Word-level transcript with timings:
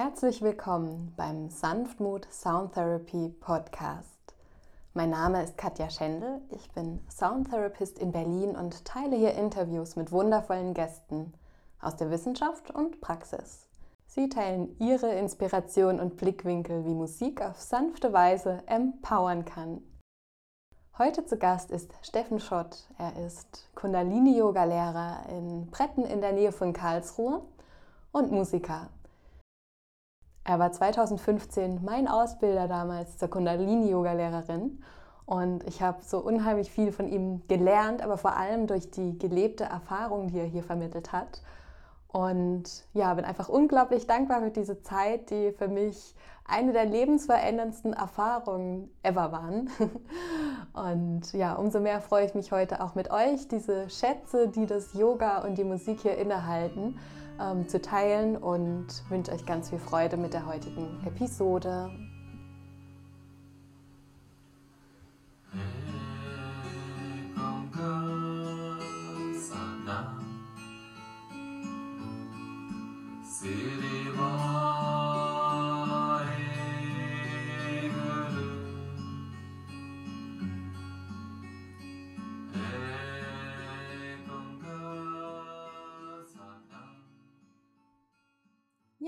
Herzlich 0.00 0.42
willkommen 0.42 1.12
beim 1.16 1.50
Sanftmut 1.50 2.28
Sound 2.30 2.74
Therapy 2.74 3.30
Podcast. 3.40 4.32
Mein 4.94 5.10
Name 5.10 5.42
ist 5.42 5.58
Katja 5.58 5.90
Schendel, 5.90 6.40
ich 6.50 6.70
bin 6.70 7.00
Soundtherapist 7.10 7.98
in 7.98 8.12
Berlin 8.12 8.54
und 8.54 8.84
teile 8.84 9.16
hier 9.16 9.34
Interviews 9.34 9.96
mit 9.96 10.12
wundervollen 10.12 10.72
Gästen 10.72 11.34
aus 11.80 11.96
der 11.96 12.12
Wissenschaft 12.12 12.70
und 12.70 13.00
Praxis. 13.00 13.66
Sie 14.06 14.28
teilen 14.28 14.76
ihre 14.78 15.12
Inspiration 15.14 15.98
und 15.98 16.16
Blickwinkel, 16.16 16.84
wie 16.84 16.94
Musik 16.94 17.42
auf 17.42 17.60
sanfte 17.60 18.12
Weise 18.12 18.62
empowern 18.66 19.44
kann. 19.44 19.82
Heute 20.96 21.26
zu 21.26 21.38
Gast 21.38 21.72
ist 21.72 21.92
Steffen 22.02 22.38
Schott. 22.38 22.88
Er 22.98 23.26
ist 23.26 23.68
Kundalini-Yoga-Lehrer 23.74 25.24
in 25.30 25.66
Bretten 25.72 26.04
in 26.04 26.20
der 26.20 26.34
Nähe 26.34 26.52
von 26.52 26.72
Karlsruhe 26.72 27.42
und 28.12 28.30
Musiker. 28.30 28.90
Er 30.48 30.58
war 30.58 30.72
2015 30.72 31.84
mein 31.84 32.08
Ausbilder 32.08 32.68
damals 32.68 33.18
zur 33.18 33.28
Kundalini-Yoga-Lehrerin 33.28 34.82
und 35.26 35.62
ich 35.64 35.82
habe 35.82 35.98
so 36.02 36.20
unheimlich 36.20 36.70
viel 36.70 36.90
von 36.90 37.06
ihm 37.06 37.42
gelernt, 37.48 38.00
aber 38.00 38.16
vor 38.16 38.34
allem 38.34 38.66
durch 38.66 38.90
die 38.90 39.18
gelebte 39.18 39.64
Erfahrung, 39.64 40.28
die 40.28 40.38
er 40.38 40.46
hier 40.46 40.62
vermittelt 40.62 41.12
hat. 41.12 41.42
Und 42.10 42.86
ja, 42.94 43.12
bin 43.12 43.26
einfach 43.26 43.50
unglaublich 43.50 44.06
dankbar 44.06 44.40
für 44.40 44.50
diese 44.50 44.80
Zeit, 44.80 45.28
die 45.28 45.52
für 45.52 45.68
mich 45.68 46.14
eine 46.48 46.72
der 46.72 46.86
lebensveränderndsten 46.86 47.92
Erfahrungen 47.92 48.90
ever 49.02 49.30
waren. 49.32 49.70
Und 50.72 51.32
ja, 51.34 51.54
umso 51.54 51.78
mehr 51.78 52.00
freue 52.00 52.26
ich 52.26 52.34
mich 52.34 52.50
heute 52.50 52.82
auch 52.82 52.94
mit 52.94 53.10
euch, 53.10 53.48
diese 53.48 53.88
Schätze, 53.90 54.48
die 54.48 54.66
das 54.66 54.94
Yoga 54.94 55.38
und 55.38 55.58
die 55.58 55.64
Musik 55.64 56.00
hier 56.00 56.16
innehalten, 56.16 56.98
ähm, 57.40 57.68
zu 57.68 57.80
teilen 57.80 58.36
und 58.36 58.86
wünsche 59.08 59.32
euch 59.32 59.44
ganz 59.44 59.70
viel 59.70 59.78
Freude 59.78 60.16
mit 60.16 60.34
der 60.34 60.46
heutigen 60.46 61.00
Episode. 61.06 61.90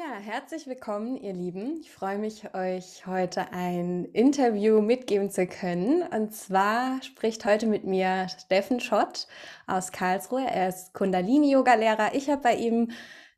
Ja, 0.00 0.14
herzlich 0.18 0.66
willkommen, 0.66 1.18
ihr 1.18 1.34
Lieben. 1.34 1.76
Ich 1.82 1.90
freue 1.92 2.16
mich, 2.16 2.54
euch 2.54 3.06
heute 3.06 3.52
ein 3.52 4.06
Interview 4.06 4.80
mitgeben 4.80 5.28
zu 5.28 5.46
können. 5.46 6.02
Und 6.04 6.34
zwar 6.34 7.02
spricht 7.02 7.44
heute 7.44 7.66
mit 7.66 7.84
mir 7.84 8.26
Steffen 8.30 8.80
Schott 8.80 9.26
aus 9.66 9.92
Karlsruhe. 9.92 10.46
Er 10.46 10.70
ist 10.70 10.94
Kundalini-Yoga-Lehrer. 10.94 12.14
Ich 12.14 12.30
habe 12.30 12.40
bei 12.40 12.54
ihm 12.54 12.92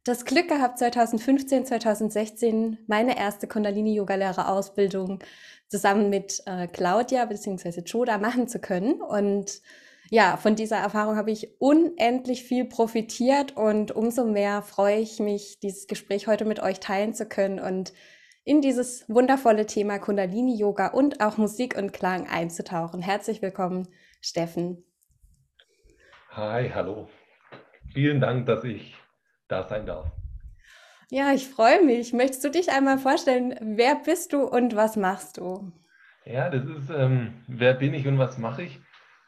das 0.04 0.24
Glück 0.24 0.46
gehabt, 0.46 0.78
2015, 0.78 1.66
2016 1.66 2.78
meine 2.86 3.18
erste 3.18 3.48
Kundalini-Yoga-Lehrer-Ausbildung 3.48 5.18
zusammen 5.66 6.10
mit 6.10 6.44
äh, 6.46 6.68
Claudia 6.68 7.24
bzw. 7.24 7.80
Joda 7.80 8.18
machen 8.18 8.46
zu 8.46 8.60
können. 8.60 9.02
Und 9.02 9.62
ja, 10.12 10.36
von 10.36 10.56
dieser 10.56 10.76
Erfahrung 10.76 11.16
habe 11.16 11.30
ich 11.30 11.58
unendlich 11.58 12.44
viel 12.44 12.66
profitiert 12.66 13.56
und 13.56 13.92
umso 13.92 14.26
mehr 14.26 14.60
freue 14.60 14.98
ich 14.98 15.20
mich, 15.20 15.58
dieses 15.60 15.86
Gespräch 15.86 16.26
heute 16.26 16.44
mit 16.44 16.60
euch 16.60 16.80
teilen 16.80 17.14
zu 17.14 17.26
können 17.26 17.58
und 17.58 17.94
in 18.44 18.60
dieses 18.60 19.08
wundervolle 19.08 19.64
Thema 19.64 19.98
Kundalini-Yoga 19.98 20.88
und 20.88 21.22
auch 21.22 21.38
Musik 21.38 21.78
und 21.78 21.94
Klang 21.94 22.28
einzutauchen. 22.28 23.00
Herzlich 23.00 23.40
willkommen, 23.40 23.88
Steffen. 24.20 24.84
Hi, 26.32 26.68
hallo. 26.68 27.08
Vielen 27.94 28.20
Dank, 28.20 28.44
dass 28.44 28.64
ich 28.64 28.94
da 29.48 29.66
sein 29.66 29.86
darf. 29.86 30.08
Ja, 31.08 31.32
ich 31.32 31.48
freue 31.48 31.82
mich. 31.86 32.12
Möchtest 32.12 32.44
du 32.44 32.50
dich 32.50 32.70
einmal 32.70 32.98
vorstellen, 32.98 33.58
wer 33.62 33.94
bist 33.94 34.34
du 34.34 34.42
und 34.42 34.76
was 34.76 34.96
machst 34.96 35.38
du? 35.38 35.72
Ja, 36.26 36.50
das 36.50 36.64
ist, 36.64 36.90
ähm, 36.90 37.42
wer 37.48 37.72
bin 37.72 37.94
ich 37.94 38.06
und 38.06 38.18
was 38.18 38.36
mache 38.36 38.64
ich? 38.64 38.78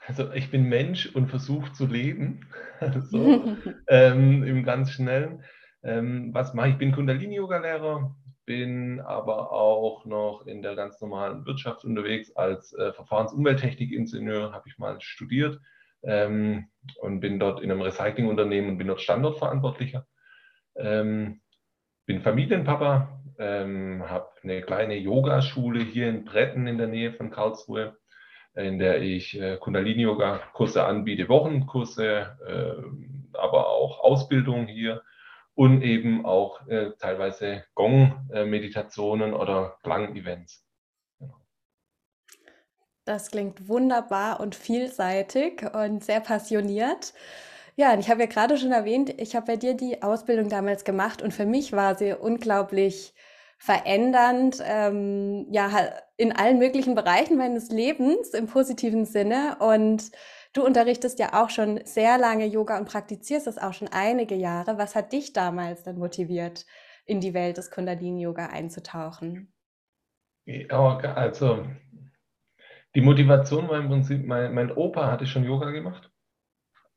Also 0.07 0.33
ich 0.33 0.51
bin 0.51 0.65
Mensch 0.65 1.07
und 1.15 1.29
versuche 1.29 1.73
zu 1.73 1.87
leben, 1.87 2.47
so, 3.05 3.57
ähm, 3.89 4.43
im 4.43 4.65
ganz 4.65 4.91
schnellen. 4.91 5.45
Ähm, 5.83 6.33
was 6.33 6.55
mache 6.55 6.69
ich? 6.69 6.73
Ich 6.75 6.79
bin 6.79 6.93
Kundalini-Yoga-Lehrer, 6.93 8.15
bin 8.47 9.01
aber 9.01 9.53
auch 9.53 10.05
noch 10.05 10.47
in 10.47 10.63
der 10.63 10.77
ganz 10.77 11.01
normalen 11.01 11.47
Wirtschaft 11.47 11.85
unterwegs 11.85 12.35
als 12.37 12.73
äh, 12.75 12.93
Verfahrensumwelttechnikingenieur, 12.93 14.53
habe 14.53 14.69
ich 14.69 14.79
mal 14.79 15.01
studiert 15.01 15.61
ähm, 16.03 16.69
und 17.01 17.21
bin 17.21 17.39
dort 17.39 17.61
in 17.61 17.71
einem 17.71 17.83
Recyclingunternehmen 17.83 18.71
und 18.71 18.79
bin 18.79 18.89
dort 18.89 19.01
Standortverantwortlicher. 19.01 20.07
Ähm, 20.77 21.41
bin 22.07 22.21
Familienpapa, 22.21 23.23
ähm, 23.39 24.05
habe 24.07 24.29
eine 24.43 24.61
kleine 24.61 24.97
Yogaschule 24.97 25.81
hier 25.83 26.09
in 26.11 26.25
Bretten 26.25 26.67
in 26.67 26.77
der 26.77 26.89
Nähe 26.89 27.13
von 27.15 27.31
Karlsruhe 27.31 27.97
in 28.55 28.79
der 28.79 29.03
ich 29.03 29.39
äh, 29.41 29.57
Kundalini-Yoga-Kurse 29.57 30.85
anbiete, 30.85 31.29
Wochenkurse, 31.29 32.37
äh, 32.47 33.37
aber 33.37 33.69
auch 33.69 34.01
Ausbildung 34.01 34.67
hier 34.67 35.03
und 35.55 35.83
eben 35.83 36.25
auch 36.25 36.67
äh, 36.69 36.93
teilweise 36.99 37.65
Gong-Meditationen 37.75 39.35
oder 39.35 39.79
Klang-Events. 39.83 40.65
Genau. 41.19 41.37
Das 43.05 43.31
klingt 43.31 43.69
wunderbar 43.69 44.41
und 44.41 44.55
vielseitig 44.55 45.65
und 45.75 46.05
sehr 46.05 46.21
passioniert. 46.21 47.13
Ja, 47.77 47.93
und 47.93 47.99
ich 47.99 48.09
habe 48.09 48.21
ja 48.21 48.27
gerade 48.27 48.57
schon 48.57 48.71
erwähnt, 48.71 49.21
ich 49.21 49.35
habe 49.35 49.47
bei 49.47 49.57
dir 49.57 49.75
die 49.75 50.03
Ausbildung 50.03 50.49
damals 50.49 50.85
gemacht 50.85 51.23
und 51.23 51.33
für 51.35 51.47
mich 51.47 51.73
war 51.73 51.97
sie 51.97 52.13
unglaublich 52.13 53.15
verändernd, 53.65 54.63
ähm, 54.63 55.47
ja, 55.51 55.71
in 56.19 56.33
allen 56.33 56.59
möglichen 56.59 56.95
Bereichen 56.95 57.39
meines 57.39 57.71
Lebens 57.71 58.35
im 58.35 58.47
positiven 58.47 59.07
Sinne. 59.07 59.57
Und 59.59 60.13
du 60.53 60.63
unterrichtest 60.63 61.19
ja 61.19 61.43
auch 61.43 61.49
schon 61.49 61.81
sehr 61.85 62.19
lange 62.19 62.45
Yoga 62.45 62.77
und 62.77 62.87
praktizierst 62.87 63.47
das 63.47 63.57
auch 63.57 63.73
schon 63.73 63.89
einige 63.89 64.35
Jahre. 64.35 64.77
Was 64.77 64.95
hat 64.95 65.15
dich 65.15 65.33
damals 65.33 65.83
dann 65.83 65.97
motiviert, 65.97 66.67
in 67.07 67.21
die 67.21 67.33
Welt 67.33 67.57
des 67.57 67.71
Kundalini-Yoga 67.71 68.49
einzutauchen? 68.49 69.51
also 71.17 71.65
die 72.95 73.01
Motivation 73.01 73.67
war 73.71 73.79
im 73.79 73.89
Prinzip, 73.89 74.27
mein, 74.27 74.53
mein 74.53 74.73
Opa 74.73 75.11
hatte 75.11 75.27
schon 75.27 75.45
Yoga 75.45 75.71
gemacht. 75.71 76.11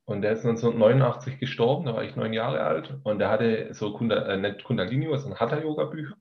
Und 0.04 0.22
der 0.22 0.34
ist 0.34 0.46
1989 0.46 1.40
gestorben, 1.40 1.86
da 1.86 1.96
war 1.96 2.04
ich 2.04 2.18
neun 2.18 2.34
Jahre 2.34 2.60
alt. 2.60 2.94
Und 3.04 3.20
der 3.20 3.30
hatte 3.30 3.74
so 3.74 3.94
Kunda, 3.94 4.26
äh, 4.26 4.38
nicht 4.38 4.66
Kundalini, 4.66 5.08
sondern 5.18 5.40
Hatha-Yoga-Bücher. 5.40 6.18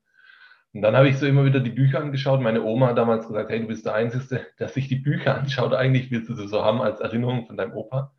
Und 0.76 0.82
dann 0.82 0.94
habe 0.94 1.08
ich 1.08 1.16
so 1.16 1.24
immer 1.24 1.46
wieder 1.46 1.60
die 1.60 1.70
Bücher 1.70 2.00
angeschaut. 2.00 2.42
Meine 2.42 2.62
Oma 2.62 2.88
hat 2.88 2.98
damals 2.98 3.26
gesagt, 3.26 3.48
hey, 3.48 3.60
du 3.60 3.66
bist 3.66 3.86
der 3.86 3.94
Einzige, 3.94 4.46
der 4.58 4.68
sich 4.68 4.88
die 4.88 4.96
Bücher 4.96 5.34
anschaut. 5.34 5.72
Eigentlich 5.72 6.10
willst 6.10 6.28
du 6.28 6.34
sie 6.34 6.46
so 6.46 6.62
haben 6.62 6.82
als 6.82 7.00
Erinnerung 7.00 7.46
von 7.46 7.56
deinem 7.56 7.72
Opa. 7.72 8.12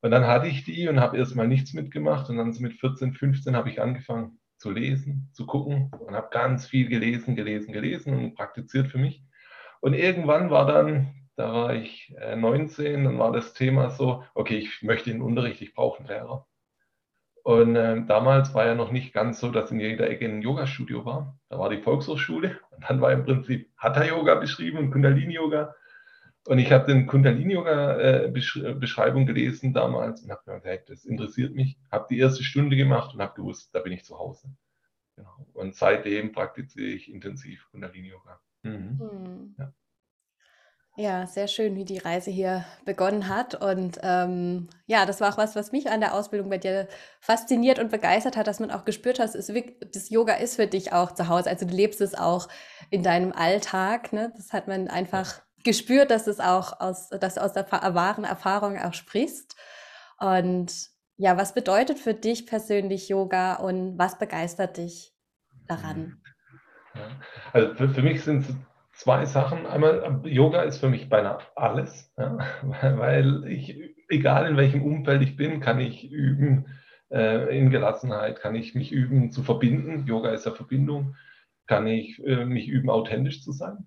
Und 0.00 0.12
dann 0.12 0.24
hatte 0.24 0.46
ich 0.46 0.62
die 0.62 0.86
und 0.86 1.00
habe 1.00 1.18
erstmal 1.18 1.48
nichts 1.48 1.74
mitgemacht. 1.74 2.30
Und 2.30 2.36
dann 2.36 2.52
so 2.52 2.62
mit 2.62 2.74
14, 2.74 3.12
15 3.12 3.56
habe 3.56 3.70
ich 3.70 3.82
angefangen 3.82 4.38
zu 4.56 4.70
lesen, 4.70 5.30
zu 5.32 5.46
gucken 5.46 5.90
und 6.06 6.14
habe 6.14 6.28
ganz 6.30 6.68
viel 6.68 6.88
gelesen, 6.88 7.34
gelesen, 7.34 7.72
gelesen 7.72 8.14
und 8.14 8.36
praktiziert 8.36 8.86
für 8.86 8.98
mich. 8.98 9.24
Und 9.80 9.94
irgendwann 9.94 10.48
war 10.48 10.66
dann, 10.66 11.12
da 11.34 11.52
war 11.52 11.74
ich 11.74 12.14
19, 12.36 12.86
äh, 12.86 13.02
dann 13.02 13.18
war 13.18 13.32
das 13.32 13.52
Thema 13.52 13.90
so, 13.90 14.22
okay, 14.34 14.58
ich 14.58 14.80
möchte 14.82 15.10
den 15.10 15.22
Unterricht, 15.22 15.60
ich 15.60 15.74
brauche 15.74 15.98
einen 15.98 16.06
Lehrer. 16.06 16.46
Und 17.50 17.74
äh, 17.74 18.06
damals 18.06 18.54
war 18.54 18.64
ja 18.64 18.76
noch 18.76 18.92
nicht 18.92 19.12
ganz 19.12 19.40
so, 19.40 19.50
dass 19.50 19.72
in 19.72 19.80
jeder 19.80 20.08
Ecke 20.08 20.24
ein 20.24 20.40
Yoga-Studio 20.40 21.04
war. 21.04 21.36
Da 21.48 21.58
war 21.58 21.68
die 21.68 21.82
Volkshochschule 21.82 22.60
und 22.70 22.88
dann 22.88 23.00
war 23.00 23.10
im 23.10 23.24
Prinzip 23.24 23.68
Hatha-Yoga 23.76 24.36
beschrieben 24.36 24.78
und 24.78 24.92
Kundalini-Yoga. 24.92 25.74
Und 26.46 26.60
ich 26.60 26.70
habe 26.70 26.86
den 26.86 27.08
Kundalini-Yoga-Beschreibung 27.08 29.22
äh, 29.22 29.24
gelesen 29.24 29.74
damals 29.74 30.22
und 30.22 30.30
habe 30.30 30.42
gedacht, 30.44 30.64
hey, 30.64 30.78
das 30.86 31.04
interessiert 31.04 31.52
mich. 31.52 31.76
Habe 31.90 32.06
die 32.08 32.20
erste 32.20 32.44
Stunde 32.44 32.76
gemacht 32.76 33.14
und 33.14 33.20
habe 33.20 33.34
gewusst, 33.34 33.74
da 33.74 33.80
bin 33.80 33.94
ich 33.94 34.04
zu 34.04 34.16
Hause. 34.16 34.54
Genau. 35.16 35.48
Und 35.52 35.74
seitdem 35.74 36.30
praktiziere 36.30 36.86
ich 36.86 37.12
intensiv 37.12 37.66
Kundalini-Yoga. 37.72 38.40
Mhm. 38.62 39.00
Mhm. 39.00 39.56
Ja. 39.58 39.72
Ja, 40.96 41.26
sehr 41.26 41.46
schön, 41.46 41.76
wie 41.76 41.84
die 41.84 41.98
Reise 41.98 42.30
hier 42.30 42.64
begonnen 42.84 43.28
hat. 43.28 43.54
Und 43.54 43.98
ähm, 44.02 44.68
ja, 44.86 45.06
das 45.06 45.20
war 45.20 45.32
auch 45.32 45.38
was, 45.38 45.54
was 45.54 45.72
mich 45.72 45.88
an 45.88 46.00
der 46.00 46.14
Ausbildung 46.14 46.50
bei 46.50 46.58
dir 46.58 46.88
fasziniert 47.20 47.78
und 47.78 47.90
begeistert 47.90 48.36
hat, 48.36 48.46
dass 48.46 48.60
man 48.60 48.70
auch 48.70 48.84
gespürt 48.84 49.18
hat, 49.18 49.30
das 49.34 50.10
Yoga 50.10 50.34
ist 50.34 50.56
für 50.56 50.66
dich 50.66 50.92
auch 50.92 51.12
zu 51.12 51.28
Hause. 51.28 51.48
Also 51.48 51.64
du 51.64 51.74
lebst 51.74 52.00
es 52.00 52.14
auch 52.14 52.48
in 52.90 53.02
deinem 53.02 53.32
Alltag. 53.32 54.12
Ne? 54.12 54.32
Das 54.36 54.52
hat 54.52 54.66
man 54.66 54.88
einfach 54.88 55.40
gespürt, 55.64 56.10
dass 56.10 56.26
es 56.26 56.40
auch 56.40 56.80
aus, 56.80 57.08
dass 57.08 57.34
du 57.36 57.42
aus 57.42 57.52
der 57.52 57.70
wahren 57.70 58.24
Erfahrung 58.24 58.78
auch 58.78 58.94
sprichst. 58.94 59.56
Und 60.18 60.72
ja, 61.16 61.36
was 61.36 61.54
bedeutet 61.54 61.98
für 61.98 62.14
dich 62.14 62.46
persönlich 62.46 63.08
Yoga 63.08 63.54
und 63.54 63.96
was 63.96 64.18
begeistert 64.18 64.76
dich 64.76 65.14
daran? 65.68 66.20
Ja. 66.94 67.08
Also 67.52 67.74
für, 67.74 67.88
für 67.90 68.02
mich 68.02 68.24
sind 68.24 68.48
es 68.48 68.54
zwei 69.00 69.24
Sachen. 69.24 69.66
Einmal, 69.66 70.20
Yoga 70.24 70.62
ist 70.62 70.78
für 70.78 70.90
mich 70.90 71.08
beinahe 71.08 71.38
alles, 71.56 72.12
ja, 72.18 72.38
weil 72.98 73.44
ich, 73.46 73.78
egal 74.08 74.46
in 74.46 74.56
welchem 74.58 74.82
Umfeld 74.82 75.22
ich 75.22 75.36
bin, 75.36 75.60
kann 75.60 75.80
ich 75.80 76.10
üben 76.10 76.66
äh, 77.10 77.58
in 77.58 77.70
Gelassenheit, 77.70 78.40
kann 78.40 78.54
ich 78.54 78.74
mich 78.74 78.92
üben 78.92 79.30
zu 79.30 79.42
verbinden. 79.42 80.06
Yoga 80.06 80.30
ist 80.30 80.44
ja 80.44 80.52
Verbindung. 80.52 81.16
Kann 81.66 81.86
ich 81.86 82.22
äh, 82.24 82.44
mich 82.44 82.68
üben, 82.68 82.90
authentisch 82.90 83.42
zu 83.42 83.52
sein. 83.52 83.86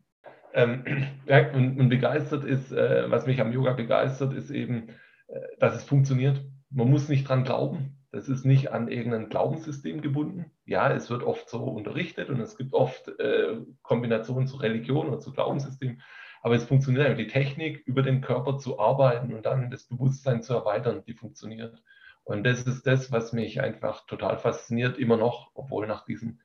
Ähm, 0.53 0.83
ja, 1.27 1.51
und, 1.51 1.79
und, 1.79 1.89
begeistert 1.89 2.43
ist, 2.43 2.71
äh, 2.71 3.11
was 3.11 3.27
mich 3.27 3.39
am 3.39 3.51
Yoga 3.53 3.73
begeistert, 3.73 4.33
ist 4.33 4.49
eben, 4.49 4.89
äh, 5.27 5.39
dass 5.59 5.75
es 5.75 5.83
funktioniert. 5.83 6.41
Man 6.71 6.89
muss 6.89 7.07
nicht 7.07 7.29
dran 7.29 7.43
glauben. 7.43 8.02
Das 8.13 8.29
ist 8.29 8.45
nicht 8.45 8.71
an 8.71 8.89
irgendein 8.89 9.27
Glaubenssystem 9.27 10.01
gebunden. 10.01 10.51
Ja, 10.65 10.93
es 10.93 11.09
wird 11.09 11.23
oft 11.23 11.49
so 11.49 11.63
unterrichtet 11.63 12.29
und 12.29 12.39
es 12.41 12.55
gibt 12.55 12.75
oft 12.75 13.07
äh, 13.19 13.57
Kombinationen 13.81 14.45
zu 14.45 14.57
Religion 14.57 15.07
oder 15.07 15.19
zu 15.19 15.33
Glaubenssystem. 15.33 15.99
Aber 16.43 16.53
es 16.53 16.63
funktioniert 16.63 17.03
einfach 17.03 17.17
die 17.17 17.27
Technik, 17.27 17.81
über 17.87 18.03
den 18.03 18.21
Körper 18.21 18.59
zu 18.59 18.79
arbeiten 18.79 19.33
und 19.33 19.47
dann 19.47 19.71
das 19.71 19.85
Bewusstsein 19.85 20.43
zu 20.43 20.53
erweitern, 20.53 21.03
die 21.07 21.15
funktioniert. 21.15 21.81
Und 22.23 22.43
das 22.43 22.61
ist 22.61 22.85
das, 22.85 23.11
was 23.11 23.33
mich 23.33 23.61
einfach 23.61 24.05
total 24.05 24.37
fasziniert, 24.37 24.99
immer 24.99 25.17
noch, 25.17 25.49
obwohl 25.55 25.87
nach 25.87 26.05
diesen 26.05 26.39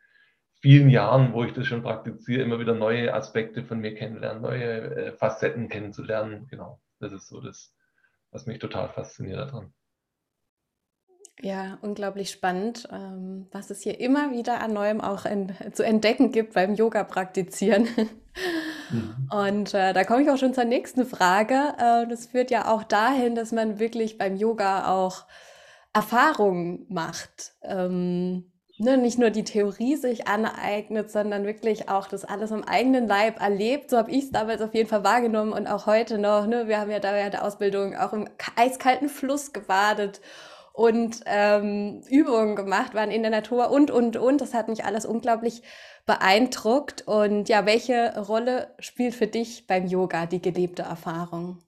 vielen 0.62 0.88
Jahren, 0.88 1.34
wo 1.34 1.44
ich 1.44 1.52
das 1.52 1.66
schon 1.66 1.82
praktiziere, 1.82 2.44
immer 2.44 2.60
wieder 2.60 2.74
neue 2.74 3.12
Aspekte 3.12 3.62
von 3.62 3.78
mir 3.78 3.94
kennenlernen, 3.94 4.40
neue 4.40 4.96
äh, 4.96 5.12
Facetten 5.12 5.68
kennenzulernen. 5.68 6.46
Genau, 6.48 6.80
das 6.98 7.12
ist 7.12 7.28
so 7.28 7.42
das, 7.42 7.76
was 8.30 8.46
mich 8.46 8.58
total 8.58 8.88
fasziniert 8.88 9.38
daran. 9.38 9.74
Ja, 11.40 11.78
unglaublich 11.82 12.30
spannend, 12.30 12.88
ähm, 12.92 13.46
was 13.52 13.70
es 13.70 13.82
hier 13.82 14.00
immer 14.00 14.32
wieder 14.32 14.60
an 14.60 14.72
Neuem 14.72 15.00
auch 15.00 15.24
in, 15.24 15.52
zu 15.72 15.84
entdecken 15.84 16.32
gibt 16.32 16.54
beim 16.54 16.74
Yoga 16.74 17.04
praktizieren. 17.04 17.88
Mhm. 18.90 19.28
Und 19.30 19.74
äh, 19.74 19.92
da 19.92 20.04
komme 20.04 20.22
ich 20.22 20.30
auch 20.30 20.36
schon 20.36 20.54
zur 20.54 20.64
nächsten 20.64 21.06
Frage. 21.06 21.74
Äh, 21.78 22.08
das 22.08 22.26
führt 22.26 22.50
ja 22.50 22.72
auch 22.72 22.82
dahin, 22.82 23.34
dass 23.36 23.52
man 23.52 23.78
wirklich 23.78 24.18
beim 24.18 24.34
Yoga 24.34 24.92
auch 24.92 25.26
Erfahrungen 25.92 26.86
macht. 26.88 27.52
Ähm, 27.62 28.50
ne, 28.78 28.96
nicht 28.96 29.18
nur 29.18 29.30
die 29.30 29.44
Theorie 29.44 29.94
sich 29.94 30.26
aneignet, 30.26 31.10
sondern 31.10 31.44
wirklich 31.44 31.88
auch 31.88 32.08
das 32.08 32.24
alles 32.24 32.50
am 32.50 32.64
eigenen 32.64 33.06
Leib 33.06 33.40
erlebt. 33.40 33.90
So 33.90 33.96
habe 33.96 34.10
ich 34.10 34.24
es 34.24 34.30
damals 34.32 34.60
auf 34.60 34.74
jeden 34.74 34.88
Fall 34.88 35.04
wahrgenommen 35.04 35.52
und 35.52 35.68
auch 35.68 35.86
heute 35.86 36.18
noch. 36.18 36.46
Ne, 36.46 36.66
wir 36.66 36.80
haben 36.80 36.90
ja 36.90 36.98
da 36.98 37.12
während 37.12 37.34
der 37.34 37.44
Ausbildung 37.44 37.96
auch 37.96 38.12
im 38.12 38.28
eiskalten 38.56 39.08
Fluss 39.08 39.52
gebadet 39.52 40.20
und 40.78 41.22
ähm, 41.26 42.02
Übungen 42.08 42.54
gemacht, 42.54 42.94
waren 42.94 43.10
in 43.10 43.22
der 43.22 43.32
Natur 43.32 43.72
und, 43.72 43.90
und, 43.90 44.16
und. 44.16 44.40
Das 44.40 44.54
hat 44.54 44.68
mich 44.68 44.84
alles 44.84 45.06
unglaublich 45.06 45.62
beeindruckt. 46.06 47.02
Und 47.04 47.48
ja, 47.48 47.66
welche 47.66 48.16
Rolle 48.16 48.68
spielt 48.78 49.16
für 49.16 49.26
dich 49.26 49.66
beim 49.66 49.86
Yoga 49.86 50.26
die 50.26 50.40
gelebte 50.40 50.82
Erfahrung? 50.82 51.58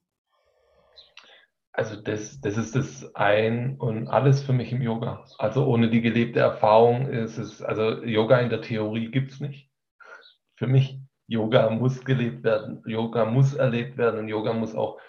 Also 1.72 2.00
das, 2.00 2.40
das 2.40 2.56
ist 2.56 2.76
das 2.76 3.12
Ein 3.16 3.78
und 3.80 4.06
alles 4.06 4.42
für 4.42 4.52
mich 4.52 4.70
im 4.70 4.80
Yoga. 4.80 5.24
Also 5.38 5.66
ohne 5.66 5.90
die 5.90 6.02
gelebte 6.02 6.38
Erfahrung 6.38 7.08
ist 7.08 7.36
es, 7.36 7.62
also 7.62 8.04
Yoga 8.04 8.38
in 8.38 8.50
der 8.50 8.62
Theorie 8.62 9.10
gibt 9.10 9.32
es 9.32 9.40
nicht. 9.40 9.70
Für 10.54 10.68
mich, 10.68 11.00
Yoga 11.26 11.68
muss 11.70 12.04
gelebt 12.04 12.44
werden, 12.44 12.82
Yoga 12.86 13.24
muss 13.24 13.54
erlebt 13.54 13.96
werden 13.96 14.20
und 14.20 14.28
Yoga 14.28 14.52
muss 14.52 14.74
auch 14.76 15.00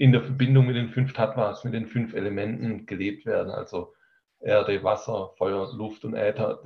in 0.00 0.12
der 0.12 0.22
Verbindung 0.22 0.66
mit 0.66 0.76
den 0.76 0.88
fünf 0.88 1.12
Tattvas, 1.12 1.62
mit 1.62 1.74
den 1.74 1.84
fünf 1.84 2.14
Elementen 2.14 2.86
gelebt 2.86 3.26
werden. 3.26 3.50
Also 3.50 3.92
Erde, 4.40 4.82
Wasser, 4.82 5.34
Feuer, 5.36 5.70
Luft 5.76 6.06
und 6.06 6.14
Äther. 6.14 6.62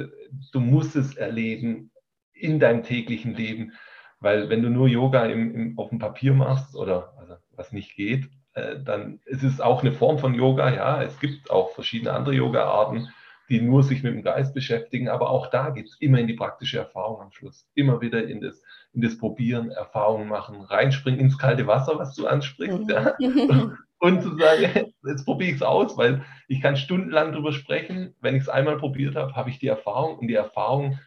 Du 0.52 0.60
musst 0.60 0.94
es 0.94 1.16
erleben 1.16 1.90
in 2.32 2.60
deinem 2.60 2.84
täglichen 2.84 3.34
Leben, 3.34 3.72
weil 4.20 4.50
wenn 4.50 4.62
du 4.62 4.70
nur 4.70 4.86
Yoga 4.86 5.26
im, 5.26 5.52
im, 5.52 5.78
auf 5.80 5.88
dem 5.88 5.98
Papier 5.98 6.32
machst 6.32 6.76
oder 6.76 7.12
also 7.18 7.34
was 7.50 7.72
nicht 7.72 7.96
geht, 7.96 8.30
äh, 8.52 8.76
dann 8.80 9.18
ist 9.24 9.42
es 9.42 9.60
auch 9.60 9.82
eine 9.82 9.90
Form 9.90 10.20
von 10.20 10.34
Yoga. 10.34 10.72
Ja, 10.72 11.02
es 11.02 11.18
gibt 11.18 11.50
auch 11.50 11.72
verschiedene 11.72 12.12
andere 12.12 12.36
Yoga-Arten, 12.36 13.08
die 13.48 13.60
nur 13.60 13.82
sich 13.82 14.02
mit 14.02 14.14
dem 14.14 14.22
Geist 14.22 14.54
beschäftigen, 14.54 15.08
aber 15.08 15.30
auch 15.30 15.48
da 15.48 15.70
geht 15.70 15.86
es 15.86 15.96
immer 16.00 16.18
in 16.18 16.26
die 16.26 16.34
praktische 16.34 16.78
Erfahrung 16.78 17.20
am 17.20 17.32
Schluss, 17.32 17.68
immer 17.74 18.00
wieder 18.00 18.26
in 18.26 18.40
das 18.40 18.62
in 18.94 19.02
das 19.02 19.18
Probieren, 19.18 19.70
Erfahrungen 19.70 20.28
machen, 20.28 20.62
reinspringen 20.62 21.20
ins 21.20 21.36
kalte 21.36 21.66
Wasser, 21.66 21.98
was 21.98 22.14
du 22.14 22.26
ansprichst, 22.26 22.78
mhm. 22.78 22.88
ja. 22.88 23.16
und 23.98 24.22
zu 24.22 24.36
sagen, 24.36 24.92
jetzt 25.04 25.24
probiere 25.24 25.50
ich 25.50 25.56
es 25.56 25.62
aus, 25.62 25.96
weil 25.96 26.24
ich 26.46 26.60
kann 26.60 26.76
stundenlang 26.76 27.32
darüber 27.32 27.52
sprechen. 27.52 28.14
Wenn 28.20 28.36
ich 28.36 28.42
es 28.42 28.48
einmal 28.48 28.76
probiert 28.76 29.16
habe, 29.16 29.34
habe 29.34 29.50
ich 29.50 29.58
die 29.58 29.66
Erfahrung 29.66 30.18
und 30.18 30.28
die 30.28 30.34
Erfahrung, 30.34 30.98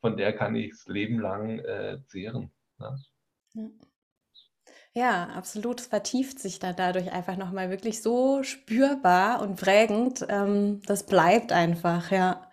von 0.00 0.16
der 0.16 0.32
kann 0.32 0.54
ich 0.54 0.70
das 0.70 0.86
Leben 0.86 1.18
lang 1.18 1.58
äh, 1.60 1.98
zehren. 2.06 2.50
Ja. 2.78 2.94
Ja, 4.94 5.28
absolut. 5.34 5.80
Es 5.80 5.86
vertieft 5.86 6.38
sich 6.38 6.58
da 6.58 6.72
dadurch 6.72 7.12
einfach 7.12 7.36
nochmal 7.36 7.70
wirklich 7.70 8.02
so 8.02 8.42
spürbar 8.42 9.40
und 9.40 9.56
prägend. 9.56 10.26
Ähm, 10.28 10.82
das 10.86 11.04
bleibt 11.04 11.52
einfach, 11.52 12.10
ja, 12.10 12.46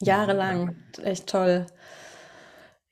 jahrelang. 0.00 0.76
Echt 1.02 1.26
toll. 1.28 1.66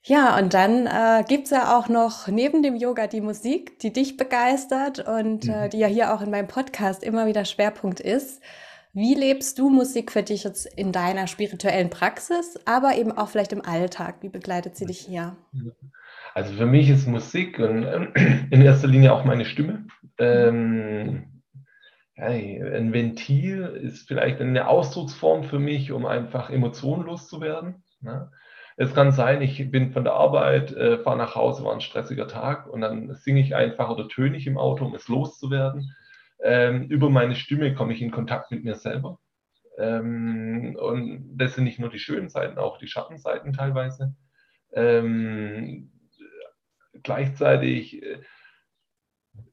Ja, 0.01 0.37
und 0.37 0.53
dann 0.53 0.87
äh, 0.87 1.23
gibt 1.27 1.45
es 1.45 1.49
ja 1.49 1.77
auch 1.77 1.89
noch 1.89 2.27
neben 2.27 2.63
dem 2.63 2.75
Yoga 2.75 3.07
die 3.07 3.21
Musik, 3.21 3.77
die 3.79 3.91
dich 3.91 4.15
begeistert 4.15 5.05
und 5.05 5.47
äh, 5.47 5.65
mhm. 5.65 5.69
die 5.69 5.79
ja 5.79 5.87
hier 5.87 6.13
auch 6.13 6.21
in 6.21 6.31
meinem 6.31 6.47
Podcast 6.47 7.03
immer 7.03 7.27
wieder 7.27 7.43
Schwerpunkt 7.43 7.99
ist. 7.99 8.41
Wie 8.93 9.13
lebst 9.13 9.59
du 9.59 9.69
Musik 9.69 10.11
für 10.11 10.23
dich 10.23 10.45
jetzt 10.45 10.65
in 10.65 10.91
deiner 10.91 11.27
spirituellen 11.27 11.89
Praxis, 11.89 12.57
aber 12.65 12.95
eben 12.95 13.11
auch 13.11 13.27
vielleicht 13.27 13.51
im 13.51 13.63
Alltag? 13.63 14.15
Wie 14.21 14.29
begleitet 14.29 14.75
sie 14.75 14.85
dich 14.85 14.99
hier? 14.99 15.35
Also 16.37 16.53
für 16.53 16.67
mich 16.67 16.87
ist 16.87 17.07
Musik 17.07 17.57
und 17.57 17.81
äh, 17.81 18.09
in 18.51 18.61
erster 18.61 18.87
Linie 18.87 19.11
auch 19.11 19.25
meine 19.25 19.43
Stimme. 19.43 19.87
Ähm, 20.19 21.41
ein 22.15 22.93
Ventil 22.93 23.63
ist 23.81 24.07
vielleicht 24.07 24.39
eine 24.39 24.67
Ausdrucksform 24.67 25.45
für 25.45 25.57
mich, 25.57 25.91
um 25.91 26.05
einfach 26.05 26.51
emotionenlos 26.51 27.27
zu 27.27 27.41
werden. 27.41 27.83
Ne? 28.01 28.29
Es 28.75 28.93
kann 28.93 29.11
sein, 29.13 29.41
ich 29.41 29.71
bin 29.71 29.93
von 29.93 30.03
der 30.03 30.13
Arbeit, 30.13 30.71
äh, 30.73 30.99
fahre 30.99 31.17
nach 31.17 31.33
Hause, 31.33 31.63
war 31.63 31.73
ein 31.73 31.81
stressiger 31.81 32.27
Tag 32.27 32.67
und 32.67 32.81
dann 32.81 33.15
singe 33.15 33.41
ich 33.41 33.55
einfach 33.55 33.89
oder 33.89 34.07
töne 34.07 34.37
ich 34.37 34.45
im 34.45 34.59
Auto, 34.59 34.85
um 34.85 34.93
es 34.93 35.07
loszuwerden. 35.07 35.91
Ähm, 36.43 36.83
über 36.83 37.09
meine 37.09 37.33
Stimme 37.33 37.73
komme 37.73 37.93
ich 37.93 38.01
in 38.03 38.11
Kontakt 38.11 38.51
mit 38.51 38.63
mir 38.63 38.75
selber. 38.75 39.17
Ähm, 39.79 40.77
und 40.79 41.35
das 41.35 41.55
sind 41.55 41.63
nicht 41.63 41.79
nur 41.79 41.89
die 41.89 41.97
schönen 41.97 42.29
Seiten, 42.29 42.59
auch 42.59 42.77
die 42.77 42.87
Schattenseiten 42.87 43.53
teilweise. 43.53 44.13
Ähm, 44.71 45.89
gleichzeitig 47.07 48.03
äh, 48.03 48.19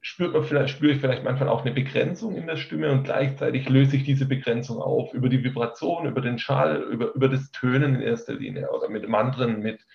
spürt 0.01 0.33
man 0.33 0.43
vielleicht, 0.43 0.75
spüre 0.75 0.91
ich 0.91 0.99
vielleicht 0.99 1.23
manchmal 1.23 1.47
auch 1.47 1.61
eine 1.61 1.73
Begrenzung 1.73 2.35
in 2.35 2.47
der 2.47 2.57
Stimme 2.57 2.91
und 2.91 3.05
gleichzeitig 3.05 3.69
löse 3.69 3.95
ich 3.95 4.03
diese 4.03 4.25
Begrenzung 4.25 4.81
auf 4.81 5.13
über 5.13 5.29
die 5.29 5.43
Vibration, 5.43 6.05
über 6.05 6.19
den 6.19 6.37
Schall, 6.37 6.83
über, 6.83 7.13
über 7.15 7.29
das 7.29 7.51
Tönen 7.51 7.95
in 7.95 8.01
erster 8.01 8.33
Linie 8.33 8.69
oder 8.71 8.89
mit 8.89 9.07
Mantren, 9.07 9.61
mit 9.61 9.85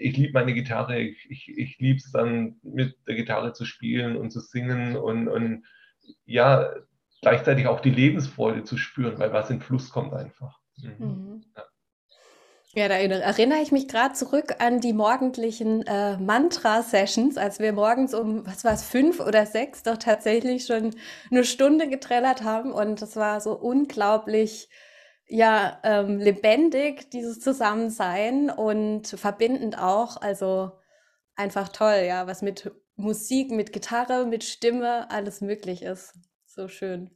ich 0.00 0.16
liebe 0.16 0.32
meine 0.32 0.54
Gitarre, 0.54 0.98
ich, 0.98 1.30
ich, 1.30 1.56
ich 1.56 1.78
liebe 1.78 1.98
es 1.98 2.10
dann 2.10 2.56
mit 2.64 2.96
der 3.06 3.14
Gitarre 3.14 3.52
zu 3.52 3.64
spielen 3.64 4.16
und 4.16 4.32
zu 4.32 4.40
singen 4.40 4.96
und, 4.96 5.28
und 5.28 5.64
ja, 6.24 6.68
gleichzeitig 7.22 7.68
auch 7.68 7.78
die 7.80 7.90
Lebensfreude 7.90 8.64
zu 8.64 8.76
spüren, 8.76 9.20
weil 9.20 9.32
was 9.32 9.50
in 9.50 9.60
Fluss 9.60 9.90
kommt 9.90 10.14
einfach. 10.14 10.58
Mhm. 10.82 10.94
Mhm. 10.98 11.44
Ja. 11.56 11.62
Ja, 12.78 12.86
da 12.86 12.94
erinnere 12.94 13.60
ich 13.60 13.72
mich 13.72 13.88
gerade 13.88 14.14
zurück 14.14 14.54
an 14.60 14.78
die 14.78 14.92
morgendlichen 14.92 15.84
äh, 15.88 16.16
Mantra-Sessions, 16.16 17.36
als 17.36 17.58
wir 17.58 17.72
morgens 17.72 18.14
um, 18.14 18.46
was 18.46 18.62
war 18.62 18.72
es, 18.72 18.84
fünf 18.84 19.18
oder 19.18 19.46
sechs 19.46 19.82
doch 19.82 19.96
tatsächlich 19.96 20.66
schon 20.66 20.94
eine 21.28 21.42
Stunde 21.42 21.88
getrellert 21.88 22.44
haben. 22.44 22.70
Und 22.70 23.02
das 23.02 23.16
war 23.16 23.40
so 23.40 23.54
unglaublich, 23.58 24.68
ja, 25.26 25.80
ähm, 25.82 26.18
lebendig, 26.20 27.10
dieses 27.10 27.40
Zusammensein 27.40 28.48
und 28.48 29.08
verbindend 29.08 29.76
auch. 29.76 30.16
Also 30.22 30.70
einfach 31.34 31.70
toll, 31.70 32.04
ja, 32.06 32.28
was 32.28 32.42
mit 32.42 32.70
Musik, 32.94 33.50
mit 33.50 33.72
Gitarre, 33.72 34.24
mit 34.24 34.44
Stimme 34.44 35.10
alles 35.10 35.40
möglich 35.40 35.82
ist. 35.82 36.14
So 36.46 36.68
schön. 36.68 37.10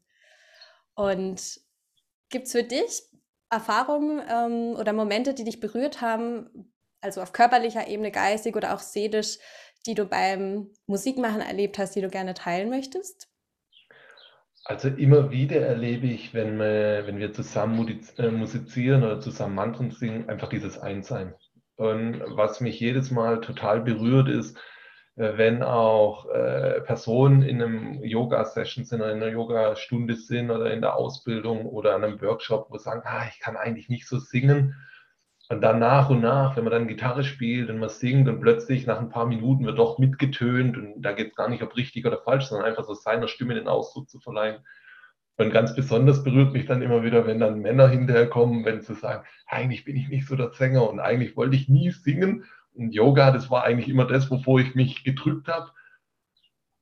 Und 0.97 1.61
gibt 2.31 2.47
es 2.47 2.53
für 2.53 2.65
dich 2.65 3.12
Erfahrungen 3.53 4.23
ähm, 4.29 4.77
oder 4.79 4.93
Momente, 4.93 5.35
die 5.35 5.45
dich 5.45 5.61
berührt 5.61 6.01
haben, 6.01 6.73
also 7.01 7.21
auf 7.21 7.33
körperlicher 7.33 7.87
Ebene, 7.87 8.11
geistig 8.11 8.57
oder 8.57 8.75
auch 8.75 8.79
seelisch, 8.81 9.39
die 9.87 9.95
du 9.95 10.07
beim 10.07 10.71
Musikmachen 10.87 11.41
erlebt 11.41 11.79
hast, 11.79 11.95
die 11.95 12.01
du 12.01 12.09
gerne 12.09 12.35
teilen 12.35 12.71
möchtest? 12.71 13.29
Also 14.65 14.89
immer 14.89 15.31
wieder 15.31 15.61
erlebe 15.61 16.07
ich, 16.07 16.35
wenn 16.35 16.57
wir, 16.57 17.03
wenn 17.07 17.19
wir 17.19 17.33
zusammen 17.33 18.01
äh, 18.17 18.31
musizieren 18.31 19.03
oder 19.03 19.21
zusammen 19.21 19.57
Mantren 19.57 19.91
singen, 19.91 20.29
einfach 20.29 20.49
dieses 20.49 20.79
Einssein. 20.79 21.35
Und 21.77 22.23
was 22.37 22.61
mich 22.61 22.79
jedes 22.79 23.11
Mal 23.11 23.41
total 23.41 23.81
berührt 23.81 24.29
ist, 24.29 24.57
wenn 25.15 25.63
auch 25.63 26.29
äh, 26.31 26.81
Personen 26.81 27.43
in 27.43 27.63
einem 27.63 28.03
Yoga-Session 28.03 28.85
sind 28.85 29.03
oder 29.03 29.13
in 29.13 29.23
einer 29.23 29.33
Yoga-Stunde 29.33 30.17
sind 30.17 30.51
oder 30.51 30.73
in 30.73 30.81
der 30.81 30.97
Ausbildung 30.97 31.67
oder 31.67 31.95
an 31.95 32.05
einem 32.05 32.21
Workshop, 32.23 32.69
wo 32.71 32.79
sagen, 32.79 33.03
ah, 33.05 33.27
ich 33.31 33.39
kann 33.39 33.57
eigentlich 33.57 33.91
nicht 33.91 34.09
so 34.09 34.19
singen. 34.19 34.75
Und 35.51 35.61
dann 35.61 35.81
nach 35.81 36.09
und 36.09 36.23
nach, 36.23 36.57
wenn 36.57 36.65
man 36.65 36.73
dann 36.73 36.89
Gitarre 36.89 37.25
spielt 37.25 37.69
und 37.69 37.79
man 37.79 37.91
singt 37.91 38.27
und 38.27 38.41
plötzlich 38.41 38.87
nach 38.87 39.01
ein 39.01 39.11
paar 39.11 39.27
Minuten 39.27 39.67
wird 39.67 39.79
doch 39.79 39.99
mitgetönt 39.99 40.79
und 40.79 41.03
da 41.03 41.13
geht 41.13 41.31
es 41.31 41.37
gar 41.37 41.49
nicht 41.51 41.63
ob 41.63 41.77
richtig 41.77 42.07
oder 42.07 42.19
falsch, 42.19 42.47
sondern 42.47 42.69
einfach 42.69 42.85
so 42.85 42.95
seiner 42.95 43.29
Stimme 43.29 43.55
den 43.55 43.69
Ausdruck 43.69 44.09
zu 44.09 44.19
verleihen. 44.19 44.65
Und 45.37 45.51
ganz 45.51 45.75
besonders 45.75 46.25
berührt 46.25 46.55
mich 46.55 46.67
dann 46.67 46.81
immer 46.81 47.03
wieder, 47.03 47.27
wenn 47.27 47.41
dann 47.41 47.61
Männer 47.61 47.89
hinterherkommen, 47.89 48.65
wenn 48.65 48.81
sie 48.81 48.95
sagen, 48.95 49.27
eigentlich 49.47 49.85
bin 49.85 49.97
ich 49.97 50.09
nicht 50.09 50.27
so 50.27 50.37
der 50.37 50.53
Sänger 50.53 50.89
und 50.89 51.01
eigentlich 51.01 51.37
wollte 51.37 51.57
ich 51.57 51.69
nie 51.69 51.91
singen. 51.91 52.45
Und 52.75 52.93
Yoga, 52.93 53.31
das 53.31 53.51
war 53.51 53.65
eigentlich 53.65 53.89
immer 53.89 54.07
das, 54.07 54.31
wovor 54.31 54.61
ich 54.61 54.75
mich 54.75 55.05
gedrückt 55.05 55.49
habe. 55.49 55.71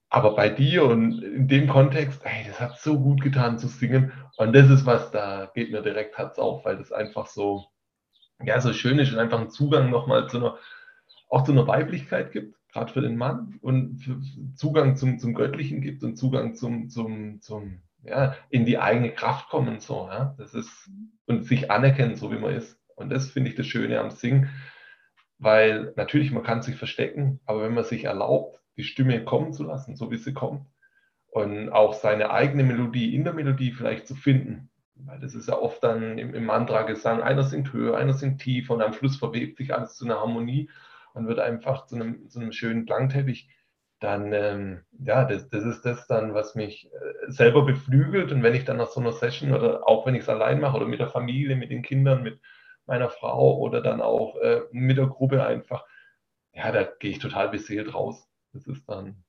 Aber 0.09 0.35
bei 0.35 0.49
dir 0.49 0.85
und 0.85 1.23
in 1.23 1.47
dem 1.47 1.69
Kontext, 1.69 2.23
ey, 2.25 2.45
das 2.47 2.61
hat 2.61 2.79
so 2.81 2.99
gut 2.99 3.23
getan 3.23 3.59
zu 3.59 3.69
singen. 3.69 4.13
Und 4.37 4.53
das 4.55 4.69
ist 4.69 4.85
was, 4.85 5.13
da 5.13 5.51
geht 5.55 5.71
mir 5.71 5.83
direkt 5.83 6.19
Herz 6.19 6.39
auf, 6.39 6.65
weil 6.65 6.77
das 6.77 6.91
einfach 6.91 7.27
so, 7.27 7.67
ja, 8.43 8.61
so 8.61 8.73
schön 8.73 8.99
ist 8.99 9.13
und 9.13 9.19
einfach 9.19 9.39
einen 9.39 9.51
Zugang 9.51 9.91
nochmal 9.91 10.29
zu 10.29 10.39
einer, 10.39 10.59
auch 11.29 11.45
zu 11.45 11.53
einer 11.53 11.69
Weiblichkeit 11.69 12.33
gibt, 12.33 12.57
gerade 12.73 12.93
für 12.93 13.03
den 13.03 13.17
Mann 13.17 13.59
und 13.61 14.01
Zugang 14.57 14.97
zum, 14.97 15.21
zum 15.21 15.35
Göttlichen 15.35 15.81
gibt 15.81 16.03
und 16.03 16.17
Zugang 16.17 16.55
zum, 16.55 16.89
zum, 16.89 17.41
zum, 17.41 17.83
ja, 18.03 18.35
in 18.49 18.65
die 18.65 18.79
eigene 18.79 19.13
Kraft 19.13 19.49
kommen, 19.49 19.79
so, 19.79 20.09
ja, 20.11 20.35
das 20.39 20.55
ist, 20.55 20.91
und 21.27 21.45
sich 21.45 21.71
anerkennen, 21.71 22.17
so 22.17 22.33
wie 22.33 22.39
man 22.39 22.55
ist. 22.55 22.81
Und 22.97 23.11
das 23.11 23.31
finde 23.31 23.51
ich 23.51 23.57
das 23.57 23.67
Schöne 23.67 24.01
am 24.01 24.11
Singen, 24.11 24.51
weil 25.41 25.93
natürlich, 25.97 26.31
man 26.31 26.45
kann 26.45 26.63
sich 26.63 26.77
verstecken, 26.77 27.41
aber 27.47 27.63
wenn 27.63 27.75
man 27.75 27.85
sich 27.85 28.05
erlaubt, 28.05 28.61
die 28.77 28.85
Stimme 28.85 29.25
kommen 29.25 29.53
zu 29.53 29.65
lassen, 29.65 29.97
so 29.97 30.11
wie 30.11 30.19
sie 30.19 30.35
kommt, 30.35 30.67
und 31.33 31.71
auch 31.71 31.95
seine 31.95 32.31
eigene 32.31 32.63
Melodie 32.63 33.15
in 33.15 33.25
der 33.25 33.33
Melodie 33.33 33.73
vielleicht 33.73 34.07
zu 34.07 34.15
finden, 34.15 34.71
weil 34.95 35.19
das 35.19 35.35
ist 35.35 35.49
ja 35.49 35.57
oft 35.57 35.83
dann 35.83 36.19
im, 36.19 36.35
im 36.35 36.45
Mantra-Gesang, 36.45 37.23
einer 37.23 37.43
singt 37.43 37.73
höher, 37.73 37.97
einer 37.97 38.13
singt 38.13 38.41
tiefer 38.41 38.75
und 38.75 38.83
am 38.83 38.93
Schluss 38.93 39.17
verwebt 39.17 39.57
sich 39.57 39.75
alles 39.75 39.97
zu 39.97 40.05
einer 40.05 40.21
Harmonie 40.21 40.71
und 41.15 41.27
wird 41.27 41.39
einfach 41.39 41.87
zu 41.87 41.97
einem, 41.97 42.29
zu 42.29 42.39
einem 42.39 42.53
schönen 42.53 42.85
Klangteppich 42.85 43.49
dann, 44.01 44.33
ähm, 44.33 44.81
ja, 44.99 45.25
das, 45.25 45.49
das 45.51 45.65
ist 45.65 45.83
das 45.83 46.07
dann, 46.07 46.33
was 46.33 46.55
mich 46.55 46.91
äh, 46.91 47.31
selber 47.31 47.65
beflügelt. 47.67 48.33
Und 48.33 48.43
wenn 48.43 48.55
ich 48.55 48.65
dann 48.65 48.79
nach 48.79 48.89
so 48.89 48.99
einer 48.99 49.13
Session 49.13 49.53
oder 49.53 49.87
auch 49.87 50.07
wenn 50.07 50.15
ich 50.15 50.23
es 50.23 50.29
allein 50.29 50.59
mache 50.59 50.79
oder 50.79 50.87
mit 50.87 51.01
der 51.01 51.11
Familie, 51.11 51.55
mit 51.55 51.71
den 51.71 51.83
Kindern, 51.83 52.23
mit 52.23 52.41
meiner 52.91 53.09
Frau 53.09 53.57
oder 53.59 53.81
dann 53.81 54.03
auch 54.03 54.37
äh, 54.37 54.63
mit 54.73 54.99
der 54.99 55.07
Gruppe 55.07 55.47
einfach, 55.47 55.87
ja, 56.53 56.73
da 56.73 56.83
gehe 56.83 57.13
ich 57.13 57.21
total 57.21 57.49
beseelt 57.49 57.95
raus. 57.95 58.29
Das 58.53 58.67
ist 58.67 58.87
dann, 58.89 59.25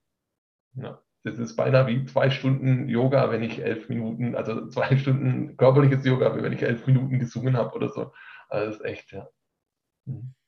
ja, 0.74 1.00
das 1.24 1.38
ist 1.38 1.56
beinahe 1.56 1.86
wie 1.86 2.06
zwei 2.06 2.32
Stunden 2.32 2.89
Yoga, 2.89 3.30
wenn 3.30 3.44
ich 3.44 3.60
elf 3.60 3.88
Minuten, 3.88 4.36
also 4.36 4.68
zwei 4.70 4.98
Stunden 4.98 5.56
körperliches 5.58 6.03
Yoga, 6.03 6.36
wenn 6.36 6.53
ich 6.53 6.63
elf 6.63 6.88
Minuten 6.88 7.20
gesungen 7.20 7.56
habe 7.56 7.75
oder 7.75 7.89
so. 7.89 8.12
Also 8.50 8.72
das 8.72 8.75
ist 8.77 8.86
echt, 8.86 9.12
ja. 9.12 9.30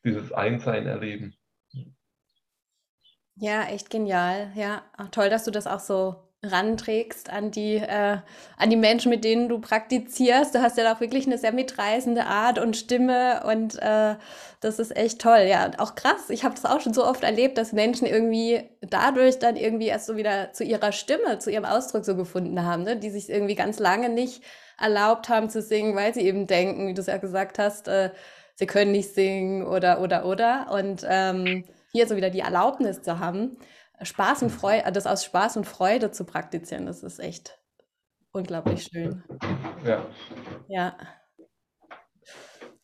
Dieses 0.03 0.33
Einsein 0.33 0.87
erleben. 0.87 1.35
Ja, 3.35 3.63
echt 3.65 3.91
genial. 3.91 4.51
Ja, 4.55 4.83
Ach, 4.97 5.09
toll, 5.09 5.29
dass 5.29 5.45
du 5.45 5.51
das 5.51 5.67
auch 5.67 5.79
so 5.79 6.32
ranträgst 6.43 7.31
an 7.31 7.51
die, 7.51 7.75
äh, 7.75 8.17
an 8.57 8.69
die 8.69 8.75
Menschen, 8.75 9.09
mit 9.09 9.23
denen 9.23 9.47
du 9.47 9.59
praktizierst. 9.59 10.53
Du 10.53 10.61
hast 10.61 10.77
ja 10.77 10.93
auch 10.93 10.99
wirklich 10.99 11.25
eine 11.25 11.37
sehr 11.37 11.53
mitreißende 11.53 12.25
Art 12.25 12.59
und 12.59 12.75
Stimme 12.75 13.43
und 13.45 13.81
äh, 13.81 14.15
das 14.59 14.79
ist 14.79 14.95
echt 14.95 15.19
toll. 15.21 15.45
Ja, 15.49 15.65
und 15.65 15.79
auch 15.79 15.95
krass. 15.95 16.29
Ich 16.29 16.43
habe 16.43 16.55
das 16.55 16.65
auch 16.65 16.81
schon 16.81 16.93
so 16.93 17.05
oft 17.05 17.23
erlebt, 17.23 17.57
dass 17.57 17.71
Menschen 17.71 18.07
irgendwie 18.07 18.63
dadurch 18.81 19.39
dann 19.39 19.55
irgendwie 19.55 19.87
erst 19.87 20.05
so 20.05 20.17
wieder 20.17 20.51
zu 20.51 20.63
ihrer 20.63 20.91
Stimme, 20.91 21.39
zu 21.39 21.49
ihrem 21.49 21.65
Ausdruck 21.65 22.05
so 22.05 22.15
gefunden 22.15 22.63
haben, 22.63 22.83
ne? 22.83 22.97
die 22.97 23.09
sich 23.09 23.29
irgendwie 23.29 23.55
ganz 23.55 23.79
lange 23.79 24.09
nicht 24.09 24.43
erlaubt 24.79 25.29
haben 25.29 25.49
zu 25.49 25.61
singen, 25.61 25.95
weil 25.95 26.13
sie 26.13 26.21
eben 26.21 26.47
denken, 26.47 26.87
wie 26.87 26.93
du 26.93 27.01
es 27.01 27.07
ja 27.07 27.17
gesagt 27.17 27.59
hast, 27.59 27.87
äh, 27.87 28.11
sie 28.55 28.67
können 28.67 28.91
nicht 28.91 29.13
singen 29.13 29.65
oder, 29.65 30.01
oder, 30.01 30.25
oder. 30.25 30.67
Und 30.71 31.05
ähm, 31.07 31.63
hier 31.91 32.07
so 32.07 32.15
wieder 32.15 32.29
die 32.29 32.39
Erlaubnis 32.39 33.01
zu 33.01 33.19
haben, 33.19 33.57
Spaß 34.05 34.43
und 34.43 34.49
Freude, 34.49 34.91
das 34.91 35.07
aus 35.07 35.23
Spaß 35.25 35.57
und 35.57 35.65
Freude 35.65 36.11
zu 36.11 36.25
praktizieren, 36.25 36.85
das 36.85 37.03
ist 37.03 37.19
echt 37.19 37.59
unglaublich 38.31 38.83
schön. 38.91 39.23
Ja. 39.85 40.05
Ja. 40.67 40.95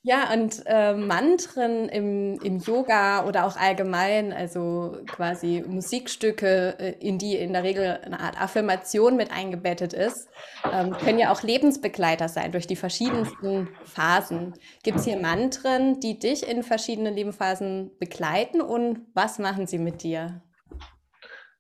Ja, 0.01 0.31
und 0.31 0.63
äh, 0.65 0.93
Mantren 0.93 1.89
im, 1.89 2.39
im 2.41 2.59
Yoga 2.59 3.25
oder 3.25 3.45
auch 3.45 3.57
allgemein, 3.57 4.31
also 4.31 4.97
quasi 5.07 5.61
Musikstücke, 5.67 6.79
äh, 6.79 6.91
in 7.05 7.17
die 7.17 7.35
in 7.35 7.51
der 7.51 7.63
Regel 7.63 7.99
eine 8.05 8.21
Art 8.21 8.41
Affirmation 8.41 9.17
mit 9.17 9.29
eingebettet 9.29 9.91
ist, 9.91 10.29
ähm, 10.71 10.91
können 10.91 11.19
ja 11.19 11.33
auch 11.33 11.43
Lebensbegleiter 11.43 12.29
sein 12.29 12.53
durch 12.53 12.65
die 12.65 12.77
verschiedensten 12.77 13.67
Phasen. 13.83 14.53
Gibt 14.83 14.99
es 14.99 15.05
hier 15.05 15.17
Mantren, 15.19 15.99
die 15.99 16.17
dich 16.17 16.47
in 16.47 16.63
verschiedenen 16.63 17.13
Lebensphasen 17.13 17.91
begleiten 17.99 18.61
und 18.61 19.01
was 19.13 19.37
machen 19.37 19.67
sie 19.67 19.79
mit 19.79 20.01
dir? 20.01 20.41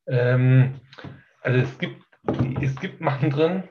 Ähm, 0.09 0.79
also 1.41 1.59
es 1.59 1.77
gibt, 1.77 2.01
es 2.61 2.75
gibt 2.79 2.99
Mantren, 2.99 3.63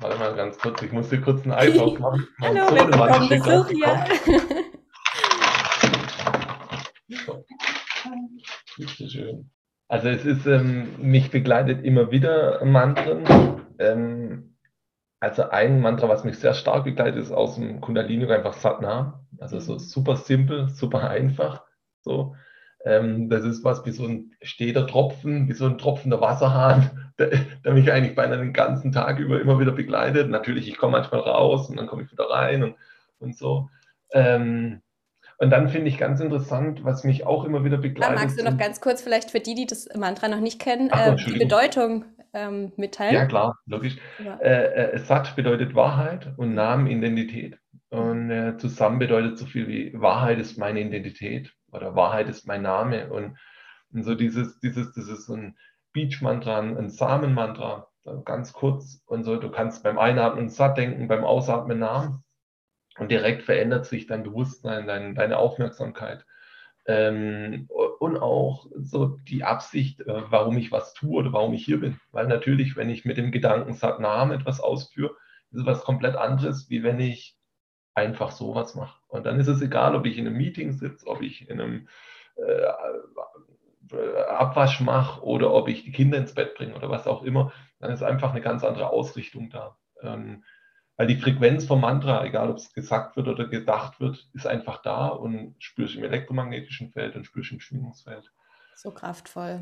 Warte 0.00 0.16
mal 0.18 0.34
ganz 0.36 0.58
kurz, 0.58 0.80
ich 0.82 0.92
muss 0.92 1.08
dir 1.08 1.20
kurz 1.20 1.42
einen 1.42 1.52
Einlauf 1.52 1.98
machen. 1.98 2.28
Hallo, 2.40 2.70
willkommen 2.70 3.28
Besuch 3.28 3.68
hier. 3.68 4.04
So. 7.26 7.44
schön. 9.08 9.50
Also 9.88 10.08
es 10.08 10.24
ist, 10.24 10.46
ähm, 10.46 10.88
mich 10.98 11.32
begleitet 11.32 11.84
immer 11.84 12.12
wieder 12.12 12.64
Mantren. 12.64 13.24
Ähm, 13.80 14.56
also 15.18 15.50
ein 15.50 15.80
Mantra, 15.80 16.08
was 16.08 16.22
mich 16.22 16.38
sehr 16.38 16.54
stark 16.54 16.84
begleitet, 16.84 17.20
ist 17.20 17.32
aus 17.32 17.56
dem 17.56 17.80
Kundalini 17.80 18.30
einfach 18.30 18.52
Satnam. 18.52 19.26
Also 19.40 19.58
so 19.58 19.78
super 19.78 20.16
simpel, 20.16 20.68
super 20.68 21.10
einfach. 21.10 21.64
So. 22.02 22.36
Ähm, 22.84 23.28
das 23.28 23.44
ist 23.44 23.64
was 23.64 23.84
wie 23.84 23.90
so 23.90 24.06
ein 24.06 24.32
steter 24.40 24.86
Tropfen, 24.86 25.48
wie 25.48 25.52
so 25.52 25.66
ein 25.66 25.78
tropfender 25.78 26.20
Wasserhahn, 26.20 27.10
der, 27.18 27.30
der 27.64 27.72
mich 27.74 27.90
eigentlich 27.90 28.14
beinahe 28.14 28.38
den 28.38 28.52
ganzen 28.52 28.92
Tag 28.92 29.18
über 29.18 29.40
immer 29.40 29.58
wieder 29.58 29.72
begleitet. 29.72 30.30
Natürlich, 30.30 30.68
ich 30.68 30.78
komme 30.78 30.92
manchmal 30.92 31.20
raus 31.20 31.68
und 31.68 31.76
dann 31.76 31.86
komme 31.86 32.02
ich 32.02 32.12
wieder 32.12 32.30
rein 32.30 32.62
und, 32.62 32.74
und 33.18 33.36
so. 33.36 33.68
Ähm, 34.12 34.80
und 35.38 35.50
dann 35.50 35.68
finde 35.68 35.88
ich 35.88 35.98
ganz 35.98 36.20
interessant, 36.20 36.84
was 36.84 37.04
mich 37.04 37.24
auch 37.26 37.44
immer 37.44 37.64
wieder 37.64 37.78
begleitet. 37.78 38.16
Da 38.16 38.20
magst 38.20 38.40
du 38.40 38.44
noch 38.44 38.58
ganz 38.58 38.80
kurz 38.80 39.02
vielleicht 39.02 39.30
für 39.30 39.40
die, 39.40 39.54
die 39.54 39.66
das 39.66 39.88
Mantra 39.96 40.28
noch 40.28 40.40
nicht 40.40 40.60
kennen, 40.60 40.88
Ach, 40.92 41.12
äh, 41.12 41.16
die 41.16 41.38
Bedeutung 41.38 42.04
ähm, 42.32 42.72
mitteilen? 42.76 43.14
Ja, 43.14 43.26
klar, 43.26 43.56
logisch. 43.66 43.96
Ja. 44.24 44.36
Äh, 44.38 44.92
äh, 44.92 44.98
Sat 44.98 45.36
bedeutet 45.36 45.74
Wahrheit 45.74 46.32
und 46.36 46.54
Namen 46.54 46.88
Identität. 46.88 47.58
Und 47.90 48.30
äh, 48.30 48.56
zusammen 48.58 48.98
bedeutet 48.98 49.38
so 49.38 49.46
viel 49.46 49.66
wie 49.68 49.92
Wahrheit 49.98 50.38
ist 50.38 50.58
meine 50.58 50.80
Identität 50.80 51.54
oder 51.72 51.94
Wahrheit 51.94 52.28
ist 52.28 52.46
mein 52.46 52.62
Name. 52.62 53.10
Und, 53.10 53.38
und 53.92 54.02
so 54.04 54.14
dieses, 54.14 54.58
dieses, 54.60 54.96
ist 54.96 55.26
so 55.26 55.34
ein 55.34 55.56
Beach-Mantra, 55.92 56.60
ein 56.60 56.90
Samen-Mantra, 56.90 57.88
ganz 58.24 58.52
kurz 58.52 59.02
und 59.06 59.24
so. 59.24 59.36
Du 59.36 59.50
kannst 59.50 59.82
beim 59.82 59.98
Einatmen 59.98 60.48
satt 60.48 60.78
denken, 60.78 61.08
beim 61.08 61.24
Ausatmen 61.24 61.78
Namen 61.78 62.24
und 62.98 63.10
direkt 63.10 63.42
verändert 63.42 63.86
sich 63.86 64.06
dein 64.06 64.22
Bewusstsein, 64.22 64.86
dein, 64.86 65.14
deine 65.14 65.38
Aufmerksamkeit. 65.38 66.24
Ähm, 66.86 67.68
und 67.98 68.16
auch 68.16 68.66
so 68.74 69.18
die 69.28 69.44
Absicht, 69.44 70.00
äh, 70.00 70.22
warum 70.30 70.56
ich 70.56 70.72
was 70.72 70.94
tue 70.94 71.18
oder 71.18 71.32
warum 71.32 71.52
ich 71.52 71.64
hier 71.64 71.80
bin. 71.80 72.00
Weil 72.12 72.26
natürlich, 72.26 72.76
wenn 72.76 72.88
ich 72.88 73.04
mit 73.04 73.18
dem 73.18 73.30
Gedanken 73.30 73.74
Sat 73.74 74.00
Namen 74.00 74.32
etwas 74.32 74.60
ausführe, 74.60 75.14
ist 75.50 75.60
es 75.60 75.66
was 75.66 75.84
komplett 75.84 76.16
anderes, 76.16 76.70
wie 76.70 76.82
wenn 76.82 76.98
ich 76.98 77.37
einfach 77.98 78.30
sowas 78.32 78.74
mache. 78.74 78.98
Und 79.08 79.26
dann 79.26 79.38
ist 79.40 79.48
es 79.48 79.60
egal, 79.62 79.94
ob 79.94 80.06
ich 80.06 80.18
in 80.18 80.26
einem 80.26 80.36
Meeting 80.36 80.72
sitze, 80.72 81.06
ob 81.06 81.22
ich 81.22 81.48
in 81.48 81.60
einem 81.60 81.88
äh, 82.36 82.64
Abwasch 84.28 84.80
mache 84.80 85.22
oder 85.22 85.52
ob 85.52 85.68
ich 85.68 85.84
die 85.84 85.92
Kinder 85.92 86.18
ins 86.18 86.34
Bett 86.34 86.54
bringe 86.54 86.74
oder 86.74 86.90
was 86.90 87.06
auch 87.06 87.22
immer. 87.22 87.52
Dann 87.80 87.90
ist 87.90 88.02
einfach 88.02 88.32
eine 88.32 88.40
ganz 88.40 88.64
andere 88.64 88.90
Ausrichtung 88.90 89.50
da. 89.50 89.76
Ähm, 90.02 90.44
weil 90.96 91.06
die 91.06 91.16
Frequenz 91.16 91.64
vom 91.64 91.80
Mantra, 91.80 92.24
egal 92.24 92.50
ob 92.50 92.56
es 92.56 92.72
gesagt 92.72 93.16
wird 93.16 93.28
oder 93.28 93.46
gedacht 93.46 94.00
wird, 94.00 94.28
ist 94.34 94.46
einfach 94.46 94.82
da 94.82 95.06
und 95.08 95.54
spürst 95.58 95.94
im 95.94 96.02
elektromagnetischen 96.02 96.90
Feld 96.90 97.14
und 97.14 97.24
spürst 97.24 97.52
im 97.52 97.60
Schwingungsfeld. 97.60 98.32
So 98.74 98.90
kraftvoll. 98.90 99.60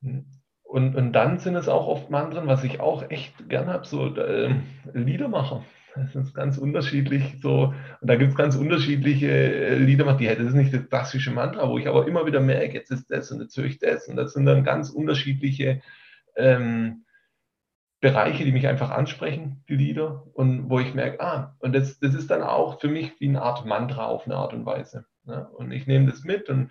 Hm. 0.00 0.26
Und, 0.64 0.96
und 0.96 1.12
dann 1.12 1.38
sind 1.38 1.54
es 1.54 1.68
auch 1.68 1.86
oft 1.86 2.10
Mantren, 2.10 2.46
was 2.46 2.64
ich 2.64 2.80
auch 2.80 3.08
echt 3.10 3.48
gern 3.48 3.68
habe, 3.68 3.86
so 3.86 4.06
äh, 4.16 4.54
Liedermacher. 4.94 5.64
Das 5.94 6.14
ist 6.14 6.34
ganz 6.34 6.58
unterschiedlich 6.58 7.38
so. 7.42 7.74
Und 8.00 8.08
da 8.08 8.16
gibt 8.16 8.30
es 8.30 8.36
ganz 8.36 8.56
unterschiedliche 8.56 9.30
äh, 9.30 9.74
Lieder, 9.76 10.14
die 10.14 10.28
hätte 10.28 10.42
das 10.42 10.52
ist 10.52 10.58
nicht 10.58 10.72
das 10.72 10.88
klassische 10.88 11.30
Mantra, 11.30 11.68
wo 11.68 11.78
ich 11.78 11.86
aber 11.86 12.06
immer 12.06 12.26
wieder 12.26 12.40
merke, 12.40 12.74
jetzt 12.74 12.90
ist 12.90 13.10
das 13.10 13.30
und 13.30 13.40
jetzt 13.40 13.56
höre 13.56 13.66
ich 13.66 13.78
das. 13.78 14.08
Und 14.08 14.16
das 14.16 14.32
sind 14.32 14.46
dann 14.46 14.64
ganz 14.64 14.90
unterschiedliche 14.90 15.82
ähm, 16.36 17.04
Bereiche, 18.00 18.44
die 18.44 18.52
mich 18.52 18.66
einfach 18.66 18.90
ansprechen, 18.90 19.64
die 19.68 19.76
Lieder. 19.76 20.26
Und 20.32 20.70
wo 20.70 20.80
ich 20.80 20.94
merke, 20.94 21.20
ah, 21.20 21.56
und 21.58 21.74
das, 21.74 21.98
das 22.00 22.14
ist 22.14 22.30
dann 22.30 22.42
auch 22.42 22.80
für 22.80 22.88
mich 22.88 23.12
wie 23.20 23.28
eine 23.28 23.42
Art 23.42 23.66
Mantra 23.66 24.06
auf 24.06 24.26
eine 24.26 24.36
Art 24.36 24.54
und 24.54 24.64
Weise. 24.64 25.04
Ne? 25.24 25.46
Und 25.50 25.72
ich 25.72 25.86
nehme 25.86 26.10
das 26.10 26.24
mit 26.24 26.48
und 26.48 26.70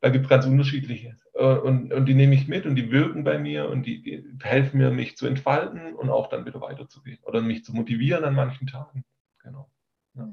da 0.00 0.08
gibt 0.08 0.24
es 0.24 0.30
ganz 0.30 0.46
unterschiedliche. 0.46 1.16
Äh, 1.34 1.44
und, 1.44 1.92
und 1.92 2.06
die 2.06 2.14
nehme 2.14 2.34
ich 2.34 2.48
mit 2.48 2.66
und 2.66 2.74
die 2.76 2.90
wirken 2.90 3.24
bei 3.24 3.38
mir 3.38 3.68
und 3.68 3.84
die, 3.84 4.02
die, 4.02 4.24
helfen 4.42 4.78
mir, 4.78 4.90
mich 4.90 5.16
zu 5.16 5.26
entfalten 5.26 5.94
und 5.94 6.10
auch 6.10 6.28
dann 6.28 6.46
wieder 6.46 6.60
weiterzugehen 6.60 7.18
oder 7.22 7.40
mich 7.40 7.64
zu 7.64 7.74
motivieren 7.74 8.24
an 8.24 8.34
manchen 8.34 8.66
Tagen. 8.66 9.04
Genau. 9.42 9.70
Ja. 10.14 10.28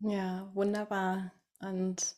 Ja, 0.00 0.50
wunderbar. 0.54 1.32
Und 1.60 2.16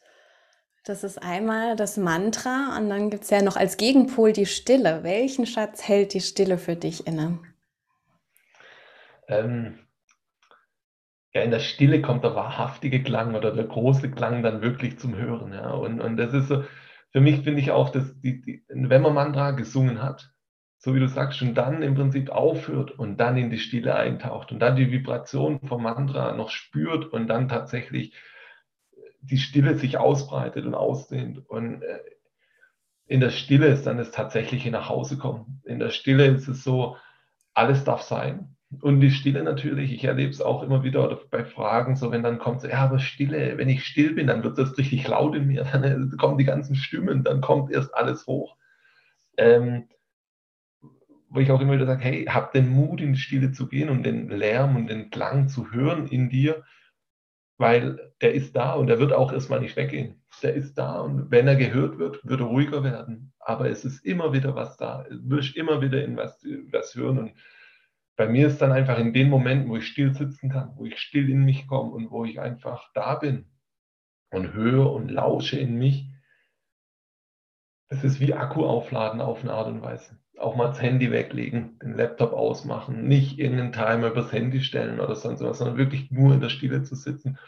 das 0.85 1.05
ist 1.05 1.23
einmal 1.23 1.77
das 1.77 1.97
Mantra 1.97 2.77
und 2.77 2.89
dann 2.89 3.11
gibt 3.11 3.25
es 3.25 3.31
ja 3.31 3.43
noch 3.43 3.57
als 3.57 3.77
Gegenpol 3.77 4.33
die 4.33 4.47
Stille. 4.47 5.03
Welchen 5.03 5.47
Schatz 5.47 5.87
hält 5.87 6.15
die 6.15 6.21
Stille 6.21 6.59
für 6.59 6.77
dich 6.77 7.07
inne? 7.07 7.39
Ähm, 9.29 9.86
ja, 11.37 11.43
in 11.43 11.51
der 11.51 11.61
Stille 11.61 12.01
kommt 12.01 12.25
der 12.25 12.35
wahrhaftige 12.35 13.03
Klang 13.03 13.35
oder 13.35 13.53
der 13.53 13.65
große 13.65 14.11
Klang 14.11 14.43
dann 14.43 14.63
wirklich 14.63 14.99
zum 14.99 15.17
Hören. 15.17 15.53
Ja. 15.53 15.73
Und, 15.73 16.01
und 16.01 16.17
das 16.17 16.33
ist 16.33 16.49
so, 16.49 16.65
für 17.13 17.21
mich 17.21 17.43
finde 17.43 17.61
ich 17.61 17.73
auch, 17.73 17.91
dass 17.91 18.19
die, 18.21 18.41
die, 18.41 18.65
wenn 18.69 19.03
man 19.03 19.13
Mantra 19.13 19.51
gesungen 19.51 20.03
hat, 20.03 20.31
so 20.79 20.95
wie 20.95 21.01
du 21.01 21.09
sagst, 21.09 21.43
und 21.43 21.55
dann 21.55 21.83
im 21.83 21.95
Prinzip 21.95 22.31
aufhört 22.31 22.91
und 22.91 23.19
dann 23.19 23.37
in 23.37 23.51
die 23.51 23.59
Stille 23.59 23.95
eintaucht 23.95 24.51
und 24.51 24.61
dann 24.61 24.77
die 24.77 24.91
Vibration 24.91 25.61
vom 25.61 25.83
Mantra 25.83 26.33
noch 26.33 26.49
spürt 26.49 27.05
und 27.13 27.27
dann 27.29 27.49
tatsächlich 27.49 28.15
die 29.21 29.39
Stille 29.39 29.75
sich 29.75 29.99
ausbreitet 29.99 30.65
und 30.65 30.75
ausdehnt. 30.75 31.47
Und 31.51 31.83
äh, 31.83 32.01
in 33.05 33.21
der 33.21 33.31
Stille 33.31 33.67
ist 33.67 33.87
dann 33.87 33.99
das 33.99 34.11
tatsächliche 34.11 34.71
nach 34.71 34.89
Hause 34.89 35.19
kommen. 35.19 35.61
In 35.67 35.81
der 35.81 35.91
Stille 35.91 36.27
ist 36.29 36.49
es 36.49 36.65
so, 36.65 36.97
alles 37.53 37.85
darf 37.85 38.01
sein. 38.01 38.56
Und 38.81 39.01
die 39.01 39.11
Stille 39.11 39.43
natürlich, 39.43 39.93
ich 39.93 40.05
erlebe 40.05 40.31
es 40.31 40.41
auch 40.41 40.63
immer 40.63 40.83
wieder 40.83 41.21
bei 41.31 41.45
Fragen, 41.45 41.97
so 41.97 42.11
wenn 42.11 42.23
dann 42.23 42.39
kommt, 42.39 42.61
so, 42.61 42.69
ja, 42.69 42.79
aber 42.79 42.99
Stille, 42.99 43.59
wenn 43.59 43.69
ich 43.69 43.85
still 43.85 44.15
bin, 44.15 44.27
dann 44.27 44.43
wird 44.43 44.59
das 44.59 44.77
richtig 44.79 45.07
laut 45.09 45.35
in 45.35 45.47
mir, 45.47 45.65
dann 45.65 45.85
äh, 45.85 46.17
kommen 46.17 46.39
die 46.39 46.45
ganzen 46.45 46.75
Stimmen, 46.75 47.25
dann 47.25 47.41
kommt 47.41 47.73
erst 47.73 47.95
alles 47.95 48.27
hoch. 48.27 48.57
Ähm, 49.37 49.89
wo 51.29 51.41
ich 51.41 51.51
auch 51.51 51.61
immer 51.61 51.75
wieder 51.75 51.87
sage, 51.87 52.05
hey, 52.05 52.25
hab 52.25 52.53
den 52.53 52.69
Mut, 52.69 53.01
in 53.01 53.13
die 53.13 53.19
Stille 53.19 53.53
zu 53.53 53.69
gehen 53.69 53.91
und 53.91 54.05
den 54.05 54.29
Lärm 54.29 54.77
und 54.77 54.89
den 54.89 55.11
Klang 55.11 55.49
zu 55.49 55.71
hören 55.73 56.07
in 56.07 56.31
dir, 56.31 56.65
weil 57.59 58.13
der 58.21 58.35
ist 58.35 58.55
da 58.57 58.75
und 58.75 58.87
der 58.87 58.99
wird 58.99 59.13
auch 59.13 59.33
erstmal 59.33 59.61
nicht 59.61 59.77
weggehen. 59.77 60.23
Der 60.43 60.55
ist 60.55 60.75
da 60.75 61.01
und 61.01 61.31
wenn 61.31 61.49
er 61.49 61.57
gehört 61.57 61.99
wird, 61.99 62.21
wird 62.25 62.41
er 62.41 62.47
ruhiger 62.47 62.85
werden. 62.85 63.33
Aber 63.39 63.69
es 63.69 63.85
ist 63.85 64.05
immer 64.05 64.33
wieder 64.33 64.55
was 64.55 64.77
da. 64.77 65.05
Du 65.11 65.37
wirst 65.37 65.57
immer 65.57 65.81
wieder 65.81 66.05
in 66.05 66.17
was, 66.17 66.43
was 66.71 66.95
hören 66.95 67.19
und 67.19 67.33
bei 68.17 68.27
mir 68.27 68.47
ist 68.47 68.63
dann 68.63 68.73
einfach 68.73 68.99
in 68.99 69.13
den 69.13 69.29
Momenten, 69.29 69.69
wo 69.69 69.77
ich 69.77 69.87
still 69.87 70.15
sitzen 70.15 70.51
kann, 70.51 70.73
wo 70.77 70.87
ich 70.87 70.99
still 70.99 71.31
in 71.31 71.45
mich 71.45 71.67
komme 71.67 71.93
und 71.93 72.11
wo 72.11 72.25
ich 72.25 72.41
einfach 72.41 72.91
da 72.95 73.15
bin 73.15 73.47
und 74.31 74.55
höre 74.55 74.91
und 74.93 75.11
lausche 75.11 75.59
in 75.59 75.77
mich, 75.77 76.09
das 77.89 78.03
ist 78.03 78.19
wie 78.19 78.35
Akku 78.35 78.65
aufladen 78.65 79.21
auf 79.21 79.43
eine 79.43 79.53
Art 79.53 79.69
und 79.69 79.83
Weise. 79.83 80.19
Auch 80.39 80.57
mal 80.57 80.69
das 80.69 80.83
Handy 80.83 81.11
weglegen, 81.11 81.79
den 81.79 81.95
Laptop 81.95 82.33
ausmachen, 82.33 83.07
nicht 83.07 83.39
irgendeinen 83.39 83.73
Timer 83.73 84.09
übers 84.09 84.33
Handy 84.33 84.61
stellen 84.61 84.99
oder 84.99 85.15
sonst 85.15 85.43
was, 85.43 85.59
sondern 85.59 85.77
wirklich 85.77 86.11
nur 86.11 86.35
in 86.35 86.41
der 86.41 86.49
Stille 86.49 86.83
zu 86.83 86.95
sitzen. 86.95 87.39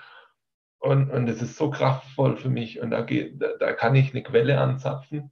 Und, 0.79 1.11
und 1.11 1.27
das 1.27 1.43
ist 1.43 1.57
so 1.57 1.71
kraftvoll 1.71 2.37
für 2.37 2.51
mich. 2.51 2.81
Und 2.81 2.91
da, 2.91 3.03
geht, 3.03 3.43
da, 3.43 3.49
da 3.59 3.73
kann 3.73 3.95
ich 3.97 4.13
eine 4.13 4.23
Quelle 4.23 4.61
anzapfen. 4.61 5.31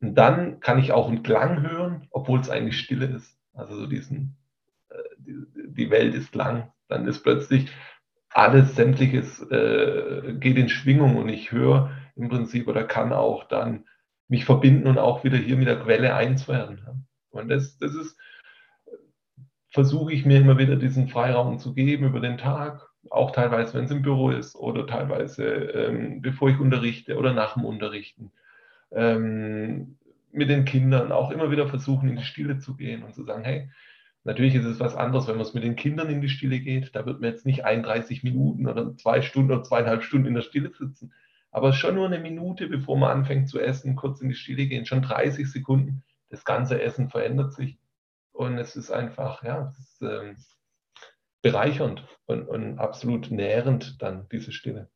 Und 0.00 0.14
dann 0.14 0.60
kann 0.60 0.78
ich 0.78 0.92
auch 0.92 1.08
einen 1.08 1.24
Klang 1.24 1.68
hören, 1.68 2.06
obwohl 2.10 2.38
es 2.38 2.48
eigentlich 2.48 2.78
Stille 2.78 3.06
ist. 3.06 3.36
Also 3.52 3.74
so 3.74 3.86
diesen 3.86 4.36
die 5.54 5.90
Welt 5.90 6.14
ist 6.14 6.34
lang, 6.34 6.72
dann 6.88 7.06
ist 7.06 7.22
plötzlich 7.22 7.70
alles 8.30 8.76
Sämtliches 8.76 9.42
äh, 9.50 10.34
geht 10.38 10.58
in 10.58 10.68
Schwingung 10.68 11.16
und 11.16 11.28
ich 11.28 11.52
höre 11.52 11.90
im 12.16 12.28
Prinzip 12.28 12.68
oder 12.68 12.84
kann 12.84 13.12
auch 13.12 13.44
dann 13.44 13.84
mich 14.28 14.44
verbinden 14.44 14.86
und 14.86 14.98
auch 14.98 15.24
wieder 15.24 15.38
hier 15.38 15.56
mit 15.56 15.68
der 15.68 15.80
Quelle 15.80 16.14
eins 16.14 16.48
werden. 16.48 17.06
Und 17.30 17.48
das, 17.48 17.78
das 17.78 17.94
ist, 17.94 18.18
versuche 19.70 20.12
ich 20.12 20.26
mir 20.26 20.40
immer 20.40 20.58
wieder 20.58 20.76
diesen 20.76 21.08
Freiraum 21.08 21.58
zu 21.58 21.74
geben 21.74 22.06
über 22.06 22.20
den 22.20 22.38
Tag, 22.38 22.86
auch 23.10 23.30
teilweise, 23.30 23.74
wenn 23.74 23.84
es 23.84 23.90
im 23.90 24.02
Büro 24.02 24.30
ist 24.30 24.54
oder 24.56 24.86
teilweise, 24.86 25.44
ähm, 25.44 26.20
bevor 26.20 26.50
ich 26.50 26.58
unterrichte 26.58 27.16
oder 27.16 27.32
nach 27.32 27.54
dem 27.54 27.64
Unterrichten. 27.64 28.32
Ähm, 28.90 29.98
mit 30.30 30.50
den 30.50 30.64
Kindern 30.64 31.10
auch 31.10 31.30
immer 31.30 31.50
wieder 31.50 31.68
versuchen, 31.68 32.08
in 32.08 32.16
die 32.16 32.24
Stille 32.24 32.58
zu 32.58 32.76
gehen 32.76 33.02
und 33.02 33.14
zu 33.14 33.24
sagen, 33.24 33.44
hey, 33.44 33.70
Natürlich 34.24 34.54
ist 34.54 34.64
es 34.64 34.80
was 34.80 34.94
anderes, 34.94 35.26
wenn 35.26 35.36
man 35.36 35.46
es 35.46 35.54
mit 35.54 35.64
den 35.64 35.76
Kindern 35.76 36.10
in 36.10 36.20
die 36.20 36.28
Stille 36.28 36.60
geht. 36.60 36.94
Da 36.94 37.06
wird 37.06 37.20
man 37.20 37.30
jetzt 37.30 37.46
nicht 37.46 37.64
31 37.64 38.22
Minuten 38.24 38.66
oder 38.66 38.96
zwei 38.96 39.22
Stunden 39.22 39.52
oder 39.52 39.62
zweieinhalb 39.62 40.02
Stunden 40.02 40.26
in 40.26 40.34
der 40.34 40.42
Stille 40.42 40.72
sitzen. 40.72 41.12
Aber 41.50 41.72
schon 41.72 41.94
nur 41.94 42.06
eine 42.06 42.18
Minute, 42.18 42.68
bevor 42.68 42.98
man 42.98 43.10
anfängt 43.10 43.48
zu 43.48 43.58
essen, 43.58 43.96
kurz 43.96 44.20
in 44.20 44.28
die 44.28 44.34
Stille 44.34 44.66
gehen, 44.66 44.84
schon 44.84 45.02
30 45.02 45.50
Sekunden. 45.50 46.02
Das 46.28 46.44
ganze 46.44 46.80
Essen 46.82 47.08
verändert 47.08 47.54
sich. 47.54 47.78
Und 48.32 48.58
es 48.58 48.76
ist 48.76 48.90
einfach, 48.90 49.42
ja, 49.42 49.72
ist 49.78 50.02
ähm, 50.02 50.36
bereichernd 51.42 52.06
und, 52.26 52.46
und 52.48 52.78
absolut 52.78 53.30
nährend 53.30 54.00
dann, 54.02 54.28
diese 54.30 54.52
Stille. 54.52 54.90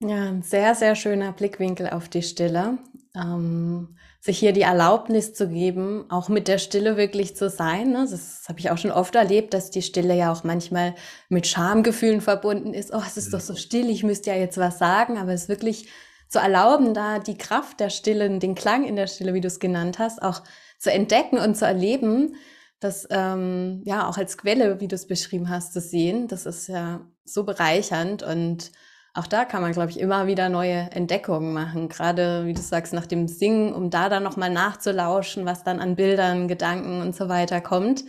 Ja, 0.00 0.28
ein 0.28 0.42
sehr, 0.42 0.74
sehr 0.74 0.96
schöner 0.96 1.32
Blickwinkel 1.32 1.88
auf 1.88 2.08
die 2.08 2.22
Stille. 2.22 2.78
Ähm, 3.14 3.96
sich 4.20 4.38
hier 4.38 4.52
die 4.52 4.62
Erlaubnis 4.62 5.34
zu 5.34 5.48
geben, 5.48 6.04
auch 6.08 6.28
mit 6.28 6.46
der 6.46 6.58
Stille 6.58 6.96
wirklich 6.96 7.36
zu 7.36 7.50
sein. 7.50 7.90
Ne? 7.90 8.06
Das 8.08 8.44
habe 8.48 8.60
ich 8.60 8.70
auch 8.70 8.78
schon 8.78 8.92
oft 8.92 9.14
erlebt, 9.16 9.52
dass 9.52 9.70
die 9.70 9.82
Stille 9.82 10.14
ja 10.14 10.32
auch 10.32 10.44
manchmal 10.44 10.94
mit 11.28 11.46
Schamgefühlen 11.46 12.20
verbunden 12.20 12.72
ist. 12.72 12.94
Oh, 12.94 13.02
es 13.04 13.16
ist 13.16 13.34
doch 13.34 13.40
so 13.40 13.56
still, 13.56 13.90
ich 13.90 14.04
müsste 14.04 14.30
ja 14.30 14.36
jetzt 14.36 14.58
was 14.58 14.78
sagen, 14.78 15.18
aber 15.18 15.32
es 15.32 15.48
wirklich 15.48 15.88
zu 16.28 16.38
erlauben, 16.38 16.94
da 16.94 17.18
die 17.18 17.36
Kraft 17.36 17.80
der 17.80 17.90
Stille, 17.90 18.38
den 18.38 18.54
Klang 18.54 18.84
in 18.84 18.96
der 18.96 19.08
Stille, 19.08 19.34
wie 19.34 19.40
du 19.40 19.48
es 19.48 19.60
genannt 19.60 19.98
hast, 19.98 20.22
auch 20.22 20.42
zu 20.78 20.90
entdecken 20.90 21.38
und 21.38 21.56
zu 21.56 21.66
erleben, 21.66 22.36
das 22.80 23.06
ähm, 23.10 23.82
ja 23.84 24.08
auch 24.08 24.16
als 24.16 24.38
Quelle, 24.38 24.80
wie 24.80 24.88
du 24.88 24.94
es 24.94 25.06
beschrieben 25.06 25.50
hast, 25.50 25.72
zu 25.72 25.80
sehen, 25.80 26.28
das 26.28 26.46
ist 26.46 26.68
ja 26.68 27.00
so 27.24 27.44
bereichernd 27.44 28.22
und 28.22 28.72
auch 29.14 29.26
da 29.26 29.44
kann 29.44 29.60
man, 29.60 29.72
glaube 29.72 29.90
ich, 29.90 30.00
immer 30.00 30.26
wieder 30.26 30.48
neue 30.48 30.90
Entdeckungen 30.90 31.52
machen. 31.52 31.88
Gerade, 31.88 32.46
wie 32.46 32.54
du 32.54 32.62
sagst, 32.62 32.94
nach 32.94 33.06
dem 33.06 33.28
Singen, 33.28 33.74
um 33.74 33.90
da 33.90 34.08
dann 34.08 34.22
nochmal 34.22 34.50
nachzulauschen, 34.50 35.44
was 35.44 35.64
dann 35.64 35.80
an 35.80 35.96
Bildern, 35.96 36.48
Gedanken 36.48 37.02
und 37.02 37.14
so 37.14 37.28
weiter 37.28 37.60
kommt. 37.60 38.04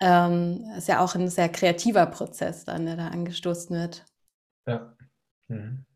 Ähm, 0.00 0.64
ist 0.76 0.88
ja 0.88 1.00
auch 1.00 1.14
ein 1.14 1.28
sehr 1.28 1.48
kreativer 1.48 2.04
Prozess 2.06 2.66
dann, 2.66 2.84
der 2.84 2.96
da 2.96 3.08
angestoßen 3.08 3.74
wird. 3.74 4.04
Ja. 4.66 4.94
Mhm. 5.48 5.86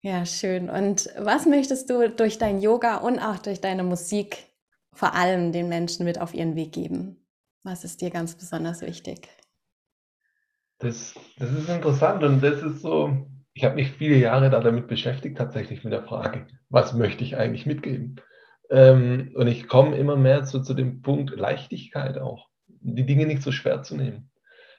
Ja, 0.00 0.24
schön. 0.24 0.70
Und 0.70 1.10
was 1.18 1.46
möchtest 1.46 1.90
du 1.90 2.08
durch 2.08 2.38
dein 2.38 2.60
Yoga 2.60 2.98
und 2.98 3.18
auch 3.18 3.38
durch 3.38 3.60
deine 3.60 3.82
Musik 3.82 4.46
vor 4.92 5.14
allem 5.14 5.52
den 5.52 5.68
Menschen 5.68 6.04
mit 6.04 6.20
auf 6.20 6.32
ihren 6.32 6.54
Weg 6.54 6.72
geben? 6.72 7.26
Was 7.64 7.84
ist 7.84 8.00
dir 8.00 8.10
ganz 8.10 8.36
besonders 8.36 8.80
wichtig? 8.80 9.28
Das, 10.78 11.14
das 11.38 11.50
ist 11.52 11.68
interessant 11.68 12.22
und 12.22 12.42
das 12.42 12.62
ist 12.62 12.82
so, 12.82 13.26
ich 13.54 13.64
habe 13.64 13.76
mich 13.76 13.92
viele 13.92 14.16
Jahre 14.16 14.50
da 14.50 14.60
damit 14.60 14.88
beschäftigt, 14.88 15.38
tatsächlich 15.38 15.84
mit 15.84 15.92
der 15.92 16.02
Frage, 16.02 16.46
was 16.68 16.92
möchte 16.92 17.24
ich 17.24 17.36
eigentlich 17.36 17.64
mitgeben? 17.64 18.20
Ähm, 18.68 19.32
und 19.34 19.46
ich 19.46 19.68
komme 19.68 19.96
immer 19.96 20.16
mehr 20.16 20.44
zu, 20.44 20.60
zu 20.60 20.74
dem 20.74 21.00
Punkt 21.00 21.30
Leichtigkeit 21.30 22.18
auch, 22.18 22.48
die 22.66 23.06
Dinge 23.06 23.26
nicht 23.26 23.42
so 23.42 23.52
schwer 23.52 23.82
zu 23.82 23.96
nehmen. 23.96 24.30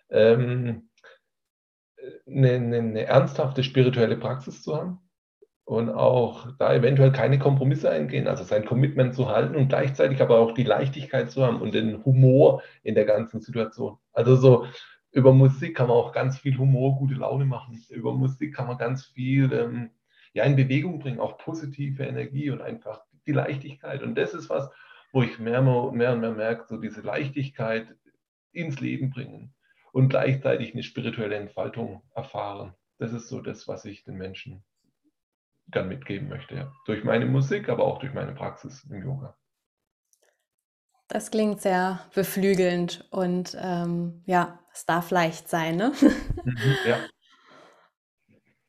Ähm, 0.09 0.89
eine, 2.27 2.51
eine, 2.51 2.77
eine 2.77 3.05
ernsthafte 3.05 3.63
spirituelle 3.63 4.17
Praxis 4.17 4.61
zu 4.61 4.75
haben 4.75 4.99
und 5.65 5.89
auch 5.89 6.47
da 6.59 6.73
eventuell 6.73 7.11
keine 7.11 7.39
Kompromisse 7.39 7.89
eingehen, 7.89 8.27
also 8.27 8.43
sein 8.43 8.65
Commitment 8.65 9.15
zu 9.15 9.29
halten 9.29 9.55
und 9.55 9.69
gleichzeitig 9.69 10.21
aber 10.21 10.39
auch 10.39 10.53
die 10.53 10.63
Leichtigkeit 10.63 11.31
zu 11.31 11.45
haben 11.45 11.61
und 11.61 11.73
den 11.73 12.05
Humor 12.05 12.61
in 12.83 12.95
der 12.95 13.05
ganzen 13.05 13.41
Situation. 13.41 13.97
Also 14.13 14.35
so 14.35 14.67
über 15.11 15.33
Musik 15.33 15.75
kann 15.75 15.87
man 15.87 15.97
auch 15.97 16.11
ganz 16.11 16.37
viel 16.39 16.57
Humor, 16.57 16.97
gute 16.97 17.15
Laune 17.15 17.45
machen. 17.45 17.81
Über 17.89 18.13
Musik 18.13 18.55
kann 18.55 18.67
man 18.67 18.77
ganz 18.77 19.05
viel 19.05 19.51
ähm, 19.53 19.91
ja, 20.33 20.43
in 20.43 20.55
Bewegung 20.55 20.99
bringen, 20.99 21.19
auch 21.19 21.37
positive 21.37 22.03
Energie 22.03 22.49
und 22.51 22.61
einfach 22.61 23.01
die 23.25 23.31
Leichtigkeit. 23.31 24.03
Und 24.03 24.15
das 24.15 24.33
ist 24.33 24.49
was, 24.49 24.69
wo 25.11 25.23
ich 25.23 25.39
mehr, 25.39 25.61
mehr 25.61 26.13
und 26.13 26.19
mehr 26.19 26.31
merke, 26.31 26.65
so 26.67 26.77
diese 26.77 27.01
Leichtigkeit 27.01 27.95
ins 28.51 28.79
Leben 28.79 29.09
bringen 29.09 29.53
und 29.91 30.09
gleichzeitig 30.09 30.73
eine 30.73 30.83
spirituelle 30.83 31.35
Entfaltung 31.35 32.03
erfahren. 32.13 32.73
Das 32.99 33.13
ist 33.13 33.29
so 33.29 33.41
das, 33.41 33.67
was 33.67 33.85
ich 33.85 34.03
den 34.03 34.15
Menschen 34.15 34.63
gern 35.69 35.87
mitgeben 35.87 36.29
möchte. 36.29 36.55
Ja. 36.55 36.71
Durch 36.85 37.03
meine 37.03 37.25
Musik, 37.25 37.69
aber 37.69 37.83
auch 37.83 37.99
durch 37.99 38.13
meine 38.13 38.33
Praxis 38.33 38.83
im 38.89 39.03
Yoga. 39.03 39.35
Das 41.07 41.31
klingt 41.31 41.61
sehr 41.61 42.01
beflügelnd 42.13 43.07
und 43.11 43.57
ähm, 43.59 44.23
ja, 44.25 44.59
es 44.77 44.85
darf 44.85 45.11
leicht 45.11 45.49
sein, 45.49 45.75
ne? 45.75 45.91
Mhm, 46.43 46.77
ja. 46.85 46.97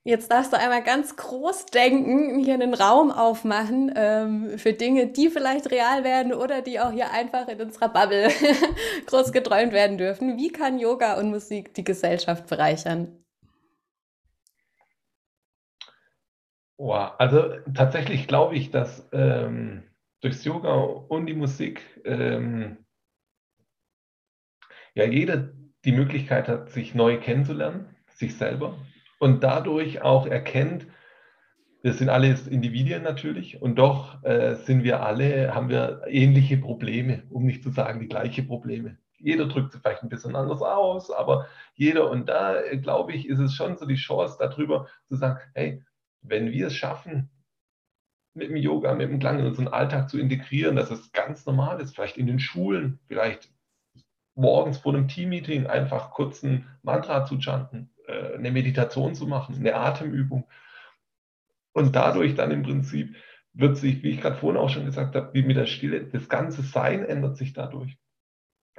Jetzt 0.05 0.31
darfst 0.31 0.55
du 0.55 0.59
einmal 0.59 0.83
ganz 0.83 1.17
groß 1.17 1.67
denken, 1.67 2.39
hier 2.39 2.55
einen 2.55 2.73
Raum 2.73 3.11
aufmachen 3.11 3.93
ähm, 3.95 4.59
für 4.59 4.73
Dinge, 4.73 5.09
die 5.09 5.29
vielleicht 5.29 5.71
real 5.71 6.03
werden 6.03 6.33
oder 6.33 6.63
die 6.63 6.81
auch 6.81 6.93
hier 6.93 7.11
einfach 7.11 7.47
in 7.49 7.61
unserer 7.61 7.91
Bubble 7.91 8.29
groß 9.07 9.33
geträumt 9.33 9.73
werden 9.73 9.99
dürfen. 9.99 10.39
Wie 10.39 10.49
kann 10.49 10.79
Yoga 10.79 11.19
und 11.19 11.29
Musik 11.29 11.75
die 11.75 11.85
Gesellschaft 11.85 12.47
bereichern? 12.49 13.23
Wow, 16.79 17.13
also 17.19 17.57
tatsächlich 17.75 18.27
glaube 18.29 18.57
ich, 18.57 18.71
dass 18.71 19.07
ähm, 19.13 19.83
durchs 20.23 20.43
Yoga 20.45 20.73
und 20.75 21.27
die 21.27 21.35
Musik 21.35 21.83
ähm, 22.07 22.79
ja 24.95 25.05
jeder 25.05 25.53
die 25.85 25.93
Möglichkeit 25.93 26.49
hat, 26.49 26.71
sich 26.71 26.95
neu 26.95 27.19
kennenzulernen, 27.19 27.97
sich 28.09 28.37
selber 28.37 28.79
und 29.19 29.43
dadurch 29.43 30.03
auch 30.03 30.27
erkennt, 30.27 30.87
wir 31.83 31.93
sind 31.93 32.09
alles 32.09 32.49
Individuen 32.49 33.03
natürlich 33.03 33.63
und 33.63 33.77
doch 33.77 34.23
äh, 34.25 34.57
sind 34.57 34.83
wir 34.83 35.03
alle, 35.03 35.55
haben 35.55 35.69
wir 35.69 36.03
ähnliche 36.09 36.59
Probleme, 36.59 37.23
um 37.31 37.47
nicht 37.47 37.63
zu 37.63 37.71
sagen 37.71 38.01
die 38.01 38.09
gleichen 38.09 38.49
Probleme. 38.49 38.99
Jeder 39.19 39.47
drückt 39.47 39.73
sie 39.73 39.79
vielleicht 39.79 40.03
ein 40.03 40.09
bisschen 40.09 40.37
anders 40.37 40.61
aus, 40.61 41.11
aber 41.11 41.47
jeder, 41.75 42.11
und 42.11 42.29
da 42.29 42.61
äh, 42.61 42.79
glaube 42.79 43.13
ich, 43.13 43.29
ist 43.29 43.39
es 43.39 43.55
schon 43.55 43.77
so 43.77 43.87
die 43.87 43.95
Chance 43.95 44.37
darüber 44.41 44.89
zu 45.07 45.17
sagen, 45.17 45.39
hey, 45.55 45.85
wenn 46.23 46.51
wir 46.51 46.67
es 46.67 46.75
schaffen, 46.75 47.31
mit 48.35 48.51
dem 48.51 48.57
Yoga, 48.57 48.95
mit 48.95 49.11
dem 49.11 49.19
Klang 49.19 49.39
in 49.39 49.47
unseren 49.47 49.69
Alltag 49.69 50.09
zu 50.09 50.19
integrieren, 50.19 50.77
dass 50.77 50.91
es 50.91 51.13
ganz 51.13 51.47
normal 51.47 51.81
ist, 51.81 51.95
vielleicht 51.95 52.17
in 52.17 52.27
den 52.27 52.39
Schulen, 52.39 53.01
vielleicht 53.09 53.51
morgens 54.39 54.79
vor 54.79 54.95
einem 54.95 55.09
Teammeeting 55.09 55.67
einfach 55.67 56.11
kurz 56.11 56.43
ein 56.43 56.67
Mantra 56.83 57.27
zu 57.27 57.39
chanten, 57.41 57.91
äh, 58.07 58.35
eine 58.35 58.51
Meditation 58.51 59.15
zu 59.15 59.27
machen, 59.27 59.57
eine 59.57 59.75
Atemübung. 59.75 60.49
Und 61.73 61.95
dadurch 61.95 62.35
dann 62.35 62.51
im 62.51 62.63
Prinzip 62.63 63.17
wird 63.53 63.77
sich, 63.77 64.03
wie 64.03 64.11
ich 64.11 64.21
gerade 64.21 64.37
vorhin 64.37 64.61
auch 64.61 64.71
schon 64.71 64.87
gesagt 64.87 65.17
habe, 65.17 65.35
wie 65.35 65.43
mit 65.43 65.57
der 65.57 65.67
Stille, 65.67 66.05
das 66.05 66.29
ganze 66.29 66.63
Sein 66.63 67.05
ändert 67.05 67.37
sich 67.37 67.53
dadurch. 67.53 67.99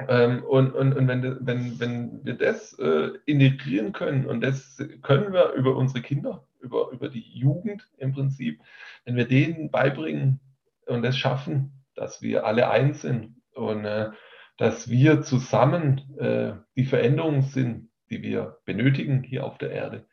Ähm, 0.08 0.43
und 0.43 0.74
und, 0.74 0.95
und 0.95 1.08
wenn, 1.08 1.45
wenn, 1.45 1.80
wenn 1.80 2.26
wir 2.26 2.36
das 2.36 2.74
äh, 2.80 3.12
integrieren 3.26 3.91
können, 3.91 4.26
und 4.26 4.41
das 4.41 4.82
können 5.02 5.34
wir 5.34 5.52
über 5.54 5.76
unsere 5.76 6.02
Kinder, 6.02 6.48
über, 6.62 6.89
über 6.91 7.10
die 7.10 7.30
Jugend 7.38 7.89
im 7.98 8.13
Prinzip, 8.13 8.62
wenn 9.04 9.17
wir 9.17 9.28
denen 9.28 9.72
beibringen 9.72 10.39
und 10.86 11.04
es 11.04 11.17
schaffen, 11.17 11.84
dass 11.95 12.22
wir 12.22 12.45
alle 12.45 12.69
eins 12.69 13.02
sind 13.02 13.36
und 13.54 13.84
äh, 13.84 14.12
dass 14.60 14.89
wir 14.89 15.22
zusammen 15.22 16.17
äh, 16.19 16.52
die 16.76 16.84
Veränderungen 16.84 17.43
sind, 17.43 17.89
die 18.10 18.22
wir 18.22 18.58
benötigen 18.65 19.24
hier 19.24 19.45
auf 19.45 19.58
der 19.58 19.72
Erde, 19.72 20.06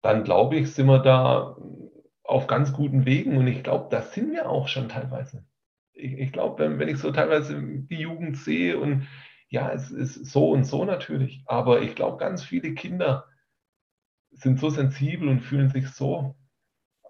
dann 0.00 0.22
glaube 0.22 0.54
ich, 0.56 0.72
sind 0.72 0.86
wir 0.86 1.00
da 1.00 1.56
auf 2.22 2.46
ganz 2.46 2.72
guten 2.72 3.04
Wegen 3.04 3.36
und 3.36 3.48
ich 3.48 3.64
glaube, 3.64 3.88
da 3.90 4.02
sind 4.02 4.30
wir 4.30 4.48
auch 4.48 4.68
schon 4.68 4.88
teilweise. 4.88 5.44
Ich, 5.92 6.12
ich 6.12 6.32
glaube, 6.32 6.62
wenn, 6.62 6.78
wenn 6.78 6.88
ich 6.88 6.98
so 6.98 7.10
teilweise 7.10 7.60
die 7.60 7.98
Jugend 7.98 8.36
sehe 8.36 8.78
und 8.78 9.08
ja, 9.48 9.72
es 9.72 9.90
ist 9.90 10.26
so 10.26 10.50
und 10.52 10.62
so 10.62 10.84
natürlich, 10.84 11.42
aber 11.46 11.82
ich 11.82 11.96
glaube, 11.96 12.18
ganz 12.18 12.44
viele 12.44 12.74
Kinder 12.74 13.26
sind 14.30 14.60
so 14.60 14.70
sensibel 14.70 15.28
und 15.28 15.40
fühlen 15.40 15.70
sich 15.70 15.88
so 15.88 16.36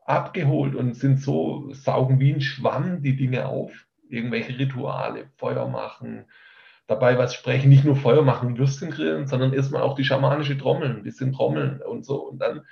abgeholt 0.07 0.75
und 0.75 0.95
sind 0.95 1.21
so, 1.21 1.75
saugen 1.75 2.21
wie 2.21 2.33
ein 2.33 2.41
Schwamm 2.41 3.03
die 3.03 3.17
Dinge 3.17 3.49
auf. 3.49 3.88
Irgendwelche 4.09 4.59
Rituale, 4.59 5.31
Feuer 5.37 5.69
machen, 5.69 6.27
dabei 6.87 7.19
was 7.19 7.35
sprechen, 7.35 7.69
nicht 7.69 7.85
nur 7.85 7.97
Feuer 7.97 8.23
machen, 8.23 8.59
Würstchen 8.59 8.91
grillen, 8.91 9.27
sondern 9.27 9.53
erstmal 9.53 9.83
auch 9.83 9.95
die 9.95 10.05
schamanische 10.05 10.57
Trommel, 10.57 10.89
ein 10.89 11.03
bisschen 11.03 11.33
trommeln 11.33 11.83
und 11.83 12.05
so. 12.05 12.23
Und 12.29 12.39
dann 12.39 12.63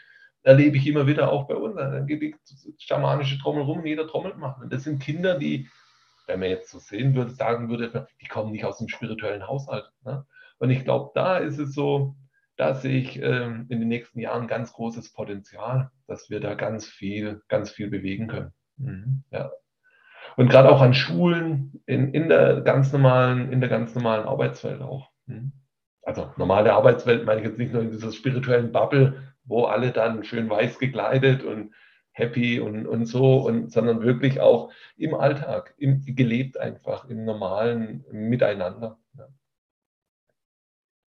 erlebe 0.43 0.77
ich 0.77 0.87
immer 0.87 1.07
wieder 1.07 1.31
auch 1.31 1.47
bei 1.47 1.55
uns, 1.55 1.77
dann 1.77 2.07
gebe 2.07 2.27
ich 2.27 2.37
schamanische 2.79 3.39
Trommel 3.39 3.63
rum 3.63 3.81
und 3.81 3.87
jeder 3.87 4.07
trommelt 4.07 4.39
machen. 4.39 4.65
Und 4.65 4.73
das 4.73 4.85
sind 4.85 5.03
Kinder, 5.03 5.39
die, 5.39 5.69
wenn 6.27 6.41
man 6.41 6.49
jetzt 6.49 6.71
so 6.71 6.79
sehen 6.79 7.15
würde, 7.15 7.33
sagen 7.33 7.69
würde, 7.69 8.07
die 8.23 8.27
kommen 8.27 8.53
nicht 8.53 8.65
aus 8.65 8.79
dem 8.79 8.89
spirituellen 8.89 9.47
Haushalt. 9.47 9.91
Ne? 10.05 10.25
Und 10.59 10.71
ich 10.71 10.85
glaube, 10.85 11.11
da 11.15 11.37
ist 11.39 11.59
es 11.59 11.75
so, 11.75 12.17
da 12.57 12.75
sehe 12.75 12.99
ich 12.99 13.21
ähm, 13.21 13.67
in 13.69 13.81
den 13.81 13.89
nächsten 13.89 14.19
Jahren 14.19 14.47
ganz 14.47 14.73
großes 14.73 15.13
Potenzial, 15.13 15.91
dass 16.07 16.31
wir 16.31 16.41
da 16.41 16.55
ganz 16.55 16.87
viel, 16.87 17.43
ganz 17.49 17.71
viel 17.71 17.91
bewegen 17.91 18.29
können. 18.29 18.53
Mhm, 18.79 19.25
ja. 19.31 19.51
Und 20.37 20.51
gerade 20.51 20.71
auch 20.71 20.81
an 20.81 20.95
Schulen, 20.95 21.81
in, 21.87 22.13
in, 22.13 22.29
der 22.29 22.61
ganz 22.61 22.93
normalen, 22.93 23.51
in 23.53 23.61
der 23.61 23.71
ganz 23.71 23.95
normalen 23.95 24.27
Arbeitswelt 24.27 24.83
auch. 24.83 25.11
Mhm. 25.27 25.53
Also 26.03 26.31
normale 26.37 26.73
Arbeitswelt 26.73 27.25
meine 27.25 27.41
ich 27.41 27.47
jetzt 27.47 27.59
nicht 27.59 27.73
nur 27.73 27.83
in 27.83 27.91
dieser 27.91 28.13
spirituellen 28.13 28.71
Bubble, 28.71 29.35
wo 29.45 29.65
alle 29.65 29.93
dann 29.93 30.25
schön 30.25 30.49
weiß 30.49 30.79
gekleidet 30.79 31.43
und 31.43 31.73
happy 32.13 32.61
und, 32.61 32.87
und 32.87 33.07
so, 33.07 33.47
und, 33.47 33.73
sondern 33.73 34.03
wirklich 34.03 34.41
auch 34.41 34.71
im 34.97 35.15
Alltag, 35.15 35.75
im, 35.79 36.03
gelebt 36.05 36.59
einfach, 36.59 37.09
im 37.09 37.25
normalen 37.25 38.05
Miteinander. 38.11 38.99
Ja. 39.19 39.29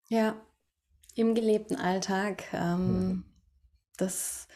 ja 0.09 0.35
im 1.15 1.35
gelebten 1.35 1.77
Alltag. 1.77 2.45
Ähm, 2.53 3.09
mhm. 3.09 3.25
Das 3.97 4.49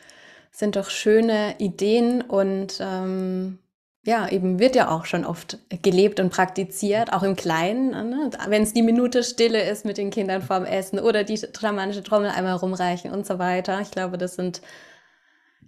sind 0.51 0.77
doch 0.77 0.91
schöne 0.91 1.55
Ideen 1.59 2.21
und 2.23 2.79
ähm, 2.81 3.59
ja, 4.03 4.29
eben 4.29 4.59
wird 4.59 4.77
ja 4.77 4.91
auch 4.91 5.05
schon 5.05 5.27
oft 5.27 5.59
gelebt 5.83 6.21
und 6.21 6.31
praktiziert, 6.31 7.13
auch 7.13 7.23
im 7.23 7.37
Kleinen. 7.37 7.91
Ne? 7.91 8.31
Wenn 8.49 8.63
es 8.63 8.73
die 8.73 8.83
Minute 8.83 9.23
Stille 9.23 9.63
ist 9.63 9.85
mit 9.85 9.99
den 9.99 10.11
Kindern 10.11 10.41
vorm 10.41 10.65
Essen 10.65 10.99
oder 10.99 11.23
die 11.23 11.37
dramatische 11.37 12.03
Trommel 12.03 12.31
einmal 12.31 12.57
rumreichen 12.57 13.11
und 13.11 13.27
so 13.27 13.39
weiter. 13.39 13.81
Ich 13.83 13.91
glaube, 13.91 14.17
das 14.17 14.37
sind 14.37 14.63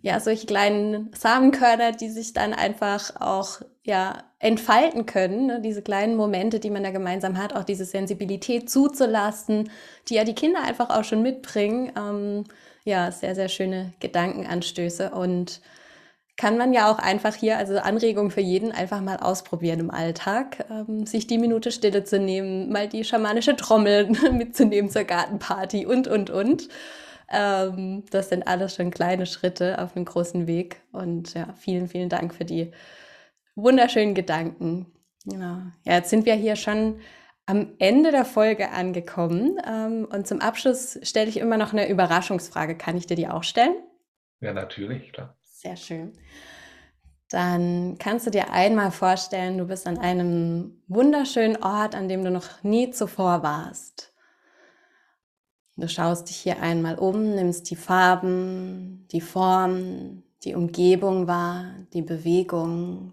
ja 0.01 0.19
solche 0.19 0.47
kleinen 0.47 1.11
Samenkörner, 1.15 1.93
die 1.93 2.09
sich 2.09 2.33
dann 2.33 2.55
einfach 2.55 3.21
auch 3.21 3.61
ja 3.85 4.25
entfalten 4.39 5.05
können. 5.05 5.47
Ne? 5.47 5.61
Diese 5.61 5.83
kleinen 5.83 6.17
Momente, 6.17 6.59
die 6.59 6.71
man 6.71 6.85
da 6.85 6.91
gemeinsam 6.91 7.37
hat, 7.37 7.55
auch 7.55 7.65
diese 7.65 7.85
Sensibilität 7.85 8.71
zuzulassen, 8.71 9.71
die 10.09 10.15
ja 10.15 10.25
die 10.25 10.35
Kinder 10.35 10.63
einfach 10.63 10.89
auch 10.89 11.05
schon 11.05 11.23
mitbringen. 11.23 11.93
Ähm, 11.97 12.45
ja, 12.85 13.13
sehr, 13.13 13.35
sehr 13.35 13.49
schöne 13.49 13.93
Gedankenanstöße 14.01 15.11
und 15.11 15.61
kann 16.43 16.59
man 16.59 16.73
ja 16.73 16.91
auch 16.91 16.99
einfach 16.99 17.37
hier, 17.37 17.57
also 17.57 17.79
Anregung 17.79 18.33
für 18.33 18.41
jeden, 18.41 18.73
einfach 18.73 19.01
mal 19.01 19.19
ausprobieren 19.19 19.79
im 19.79 19.93
Alltag, 19.93 20.67
ähm, 20.73 21.07
sich 21.07 21.29
die 21.29 21.39
Minute 21.39 21.71
Stille 21.71 22.03
zu 22.03 22.19
nehmen, 22.19 22.73
mal 22.73 22.89
die 22.89 23.05
schamanische 23.05 23.55
Trommel 23.55 24.11
mitzunehmen 24.33 24.91
zur 24.91 25.05
Gartenparty 25.05 25.87
und, 25.87 26.09
und, 26.09 26.31
und. 26.31 26.69
Ähm, 27.33 28.03
das 28.11 28.31
sind 28.31 28.49
alles 28.49 28.75
schon 28.75 28.91
kleine 28.91 29.27
Schritte 29.27 29.81
auf 29.81 29.95
einem 29.95 30.05
großen 30.05 30.49
Weg. 30.49 30.81
Und 30.91 31.33
ja, 31.35 31.55
vielen, 31.57 31.87
vielen 31.87 32.09
Dank 32.09 32.35
für 32.35 32.45
die 32.45 32.73
wunderschönen 33.55 34.17
Gedanken. 34.17 34.87
Ja, 35.27 35.71
ja 35.85 35.95
jetzt 35.95 36.11
sind 36.11 36.27
wir 36.27 36.35
hier 36.35 36.57
schon 36.57 36.99
am 37.47 37.75
Ende 37.79 38.11
der 38.11 38.25
Folge 38.25 38.71
angekommen. 38.71 39.61
Ähm, 39.65 40.09
und 40.11 40.27
zum 40.27 40.41
Abschluss 40.41 40.99
stelle 41.05 41.29
ich 41.29 41.37
immer 41.37 41.57
noch 41.57 41.73
eine 41.73 41.89
Überraschungsfrage. 41.89 42.77
Kann 42.77 42.97
ich 42.97 43.07
dir 43.07 43.15
die 43.15 43.29
auch 43.29 43.45
stellen? 43.45 43.77
Ja, 44.41 44.53
natürlich, 44.53 45.13
klar. 45.13 45.37
Sehr 45.63 45.77
schön. 45.77 46.13
Dann 47.31 47.97
kannst 47.99 48.27
du 48.27 48.31
dir 48.33 48.51
einmal 48.51 48.91
vorstellen, 48.91 49.59
du 49.59 49.67
bist 49.67 49.87
an 49.87 49.97
einem 49.97 50.83
wunderschönen 50.89 51.63
Ort, 51.63 51.95
an 51.95 52.09
dem 52.09 52.25
du 52.25 52.33
noch 52.33 52.65
nie 52.65 52.91
zuvor 52.91 53.45
warst. 53.45 54.13
Du 55.77 55.87
schaust 55.87 56.29
dich 56.29 56.37
hier 56.37 56.61
einmal 56.61 56.99
um, 56.99 57.37
nimmst 57.37 57.71
die 57.71 57.77
Farben, 57.77 59.07
die 59.13 59.21
Form, 59.21 60.25
die 60.43 60.57
Umgebung 60.57 61.29
wahr, 61.29 61.77
die 61.93 62.03
Bewegung. 62.03 63.13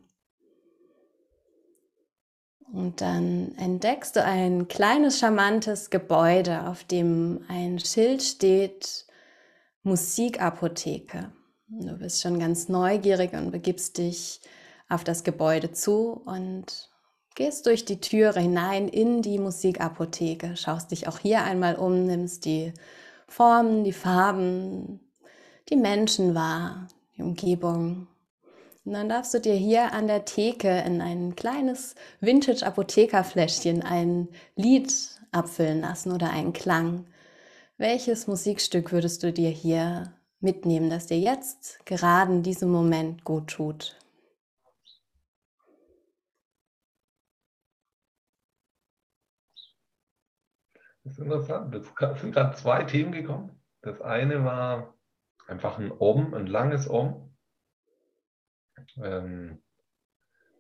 Und 2.74 3.00
dann 3.00 3.54
entdeckst 3.58 4.16
du 4.16 4.24
ein 4.24 4.68
kleines, 4.68 5.20
charmantes 5.20 5.92
Gebäude, 5.92 6.66
auf 6.66 6.84
dem 6.84 7.46
ein 7.48 7.78
Schild 7.78 8.24
steht, 8.24 9.06
Musikapotheke. 9.84 11.32
Du 11.72 11.96
bist 11.98 12.22
schon 12.22 12.40
ganz 12.40 12.68
neugierig 12.68 13.34
und 13.34 13.52
begibst 13.52 14.00
dich 14.00 14.42
auf 14.90 15.04
das 15.04 15.24
Gebäude 15.24 15.72
zu 15.72 16.20
und 16.26 16.90
gehst 17.36 17.68
durch 17.68 17.86
die 17.86 18.02
Türe 18.02 18.40
hinein 18.40 18.88
in 18.88 19.22
die 19.22 19.38
Musikapotheke. 19.38 20.58
Schaust 20.58 20.90
dich 20.90 21.08
auch 21.08 21.20
hier 21.20 21.44
einmal 21.44 21.76
um, 21.76 22.08
nimmst 22.08 22.46
die 22.46 22.74
Formen, 23.28 23.84
die 23.84 23.94
Farben, 23.94 25.00
die 25.70 25.76
Menschen 25.76 26.34
wahr, 26.34 26.88
die 27.16 27.22
Umgebung. 27.22 28.08
Und 28.84 28.94
dann 28.94 29.08
darfst 29.08 29.36
du 29.36 29.40
dir 29.40 29.54
hier 29.54 29.94
an 29.94 30.08
der 30.08 30.26
Theke 30.26 30.82
in 30.88 31.02
ein 31.02 31.36
kleines 31.36 31.94
Vintage-Apothekerfläschchen 32.20 33.84
ein 33.84 34.28
Lied 34.56 34.92
abfüllen 35.32 35.82
lassen 35.82 36.12
oder 36.14 36.32
einen 36.32 36.54
Klang. 36.54 37.06
Welches 37.78 38.26
Musikstück 38.26 38.92
würdest 38.92 39.22
du 39.22 39.32
dir 39.32 39.52
hier 39.52 40.12
mitnehmen, 40.40 40.90
das 40.90 41.08
dir 41.08 41.20
jetzt 41.20 41.86
gerade 41.86 42.34
in 42.34 42.44
diesem 42.44 42.70
Moment 42.70 43.24
gut 43.24 43.50
tut. 43.50 44.00
Das 51.04 51.18
ist 51.18 51.20
interessant. 51.20 51.74
Es 51.76 52.22
sind 52.22 52.34
gerade 52.34 52.56
zwei 52.56 52.84
Themen 52.84 53.12
gekommen. 53.12 53.60
Das 53.82 54.00
eine 54.02 54.44
war 54.44 54.94
einfach 55.48 55.80
ein 55.80 55.92
Om, 55.92 56.34
ein 56.34 56.46
langes 56.46 56.90
Om. 56.90 57.36
Ähm, 59.02 59.62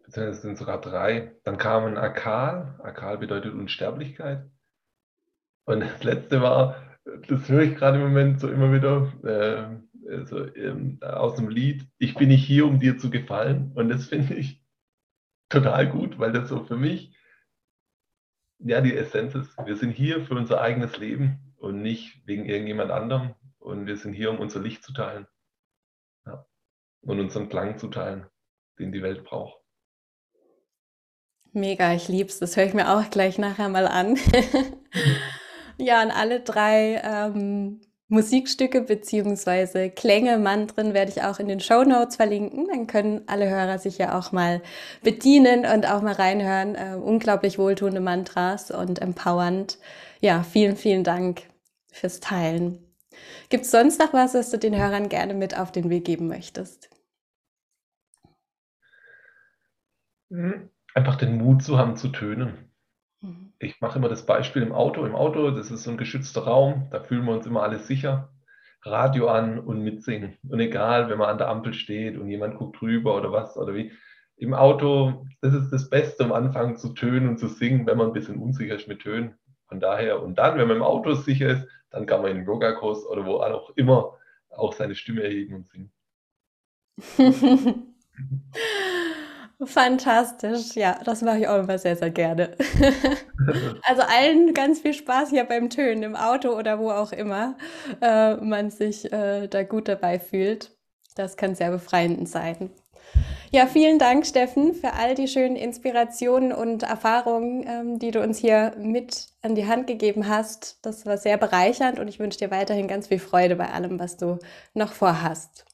beziehungsweise 0.03 0.41
sind 0.41 0.57
sogar 0.57 0.81
drei. 0.81 1.35
Dann 1.43 1.57
kam 1.57 1.85
ein 1.85 1.97
Akal. 1.97 2.79
Akal 2.81 3.17
bedeutet 3.19 3.53
Unsterblichkeit. 3.53 4.49
Und 5.65 5.81
das 5.81 6.03
letzte 6.03 6.41
war 6.41 6.88
das 7.27 7.49
höre 7.49 7.63
ich 7.63 7.75
gerade 7.75 7.97
im 7.97 8.03
Moment 8.03 8.39
so 8.39 8.49
immer 8.49 8.73
wieder 8.73 9.11
äh, 9.23 10.11
also, 10.11 10.45
ähm, 10.55 10.99
aus 11.01 11.35
dem 11.35 11.49
Lied, 11.49 11.87
ich 11.97 12.15
bin 12.15 12.29
nicht 12.29 12.45
hier, 12.45 12.65
um 12.65 12.79
dir 12.79 12.97
zu 12.97 13.09
gefallen. 13.09 13.71
Und 13.75 13.89
das 13.89 14.07
finde 14.07 14.33
ich 14.35 14.63
total 15.49 15.87
gut, 15.87 16.17
weil 16.19 16.31
das 16.31 16.49
so 16.49 16.63
für 16.63 16.77
mich 16.77 17.15
ja, 18.59 18.81
die 18.81 18.95
Essenz 18.95 19.35
ist, 19.35 19.57
wir 19.57 19.75
sind 19.75 19.91
hier 19.91 20.25
für 20.25 20.35
unser 20.35 20.61
eigenes 20.61 20.97
Leben 20.97 21.55
und 21.57 21.81
nicht 21.81 22.21
wegen 22.25 22.45
irgendjemand 22.45 22.91
anderem. 22.91 23.35
Und 23.57 23.87
wir 23.87 23.97
sind 23.97 24.13
hier, 24.13 24.31
um 24.31 24.39
unser 24.39 24.59
Licht 24.59 24.83
zu 24.83 24.93
teilen. 24.93 25.27
Ja. 26.25 26.45
Und 27.01 27.19
unseren 27.19 27.49
Klang 27.49 27.77
zu 27.77 27.87
teilen, 27.87 28.25
den 28.77 28.91
die 28.91 29.01
Welt 29.01 29.23
braucht. 29.23 29.59
Mega, 31.51 31.93
ich 31.93 32.07
lieb's. 32.07 32.39
Das 32.39 32.55
höre 32.57 32.65
ich 32.65 32.73
mir 32.73 32.93
auch 32.93 33.09
gleich 33.09 33.37
nachher 33.37 33.69
mal 33.69 33.87
an. 33.87 34.17
ja, 35.79 36.03
und 36.03 36.11
alle 36.11 36.41
drei 36.41 37.01
ähm, 37.03 37.81
Musikstücke 38.07 38.81
bzw. 38.81 39.89
Klänge, 39.89 40.37
Mantren 40.37 40.93
werde 40.93 41.11
ich 41.11 41.23
auch 41.23 41.39
in 41.39 41.47
den 41.47 41.59
Show 41.59 41.83
Notes 41.83 42.15
verlinken. 42.15 42.67
Dann 42.67 42.87
können 42.87 43.21
alle 43.27 43.49
Hörer 43.49 43.79
sich 43.79 43.97
ja 43.97 44.17
auch 44.17 44.31
mal 44.31 44.61
bedienen 45.03 45.65
und 45.65 45.89
auch 45.89 46.01
mal 46.01 46.13
reinhören. 46.13 46.75
Äh, 46.75 46.95
unglaublich 46.95 47.57
wohltuende 47.57 48.01
Mantras 48.01 48.71
und 48.71 49.01
empowernd. 49.01 49.77
Ja, 50.21 50.43
vielen, 50.43 50.75
vielen 50.75 51.03
Dank 51.03 51.43
fürs 51.91 52.19
Teilen. 52.19 52.79
Gibt 53.49 53.65
es 53.65 53.71
sonst 53.71 53.99
noch 53.99 54.13
was, 54.13 54.33
was 54.33 54.49
du 54.51 54.57
den 54.57 54.75
Hörern 54.77 55.09
gerne 55.09 55.33
mit 55.33 55.57
auf 55.57 55.71
den 55.71 55.89
Weg 55.89 56.05
geben 56.05 56.27
möchtest? 56.27 56.89
Mhm 60.29 60.69
einfach 60.93 61.15
den 61.15 61.37
Mut 61.37 61.63
zu 61.63 61.77
haben, 61.77 61.95
zu 61.95 62.09
tönen. 62.09 62.68
Ich 63.59 63.81
mache 63.81 63.99
immer 63.99 64.07
das 64.07 64.25
Beispiel 64.25 64.61
im 64.61 64.71
Auto. 64.71 65.05
Im 65.05 65.15
Auto, 65.15 65.51
das 65.51 65.69
ist 65.69 65.83
so 65.83 65.91
ein 65.91 65.97
geschützter 65.97 66.43
Raum, 66.43 66.87
da 66.91 67.01
fühlen 67.01 67.25
wir 67.25 67.33
uns 67.33 67.45
immer 67.45 67.61
alle 67.63 67.79
sicher. 67.79 68.29
Radio 68.83 69.27
an 69.27 69.59
und 69.59 69.83
mitsingen. 69.83 70.37
Und 70.47 70.61
egal, 70.61 71.09
wenn 71.09 71.17
man 71.17 71.29
an 71.29 71.37
der 71.37 71.49
Ampel 71.49 71.73
steht 71.73 72.17
und 72.17 72.29
jemand 72.29 72.55
guckt 72.55 72.79
drüber 72.79 73.17
oder 73.17 73.33
was 73.33 73.57
oder 73.57 73.73
wie. 73.73 73.91
Im 74.37 74.53
Auto, 74.53 75.25
das 75.41 75.53
ist 75.53 75.71
das 75.71 75.89
Beste, 75.89 76.23
um 76.23 76.31
anfangen 76.31 76.77
zu 76.77 76.93
tönen 76.93 77.27
und 77.27 77.39
zu 77.39 77.47
singen, 77.47 77.85
wenn 77.85 77.97
man 77.97 78.07
ein 78.07 78.13
bisschen 78.13 78.37
unsicher 78.37 78.75
ist 78.75 78.87
mit 78.87 79.01
Tönen. 79.01 79.37
Von 79.67 79.81
daher, 79.81 80.23
und 80.23 80.35
dann, 80.39 80.57
wenn 80.57 80.69
man 80.69 80.77
im 80.77 80.83
Auto 80.83 81.13
sicher 81.13 81.49
ist, 81.49 81.67
dann 81.89 82.05
kann 82.05 82.21
man 82.21 82.31
in 82.31 82.37
den 82.37 82.45
Yoga-Kurs 82.45 83.05
oder 83.05 83.25
wo 83.25 83.41
auch 83.41 83.75
immer 83.75 84.17
auch 84.49 84.71
seine 84.71 84.95
Stimme 84.95 85.23
erheben 85.23 85.55
und 85.55 85.67
singen. 85.67 85.91
Fantastisch, 89.61 90.75
ja, 90.75 90.97
das 91.03 91.21
mache 91.21 91.39
ich 91.39 91.47
auch 91.49 91.59
immer 91.59 91.77
sehr, 91.77 91.97
sehr 91.97 92.11
gerne. 92.11 92.55
also 93.83 94.01
allen 94.03 94.53
ganz 94.53 94.79
viel 94.79 94.93
Spaß 94.93 95.31
hier 95.31 95.43
beim 95.43 95.69
Tönen 95.69 96.03
im 96.03 96.15
Auto 96.15 96.57
oder 96.57 96.79
wo 96.79 96.91
auch 96.91 97.11
immer 97.11 97.57
äh, 98.01 98.35
man 98.35 98.71
sich 98.71 99.11
äh, 99.11 99.47
da 99.47 99.63
gut 99.63 99.89
dabei 99.89 100.17
fühlt. 100.17 100.71
Das 101.15 101.35
kann 101.35 101.55
sehr 101.55 101.71
befreiend 101.71 102.29
sein. 102.29 102.69
Ja, 103.51 103.67
vielen 103.67 103.99
Dank, 103.99 104.25
Steffen, 104.25 104.73
für 104.75 104.93
all 104.93 105.15
die 105.15 105.27
schönen 105.27 105.55
Inspirationen 105.57 106.53
und 106.53 106.83
Erfahrungen, 106.83 107.65
ähm, 107.67 107.99
die 107.99 108.11
du 108.11 108.21
uns 108.21 108.37
hier 108.37 108.75
mit 108.79 109.27
an 109.41 109.55
die 109.55 109.67
Hand 109.67 109.87
gegeben 109.87 110.29
hast. 110.29 110.79
Das 110.83 111.05
war 111.05 111.17
sehr 111.17 111.37
bereichernd 111.37 111.99
und 111.99 112.07
ich 112.07 112.19
wünsche 112.19 112.39
dir 112.39 112.51
weiterhin 112.51 112.87
ganz 112.87 113.07
viel 113.07 113.19
Freude 113.19 113.55
bei 113.57 113.69
allem, 113.71 113.99
was 113.99 114.17
du 114.17 114.39
noch 114.73 114.93
vorhast. 114.93 115.65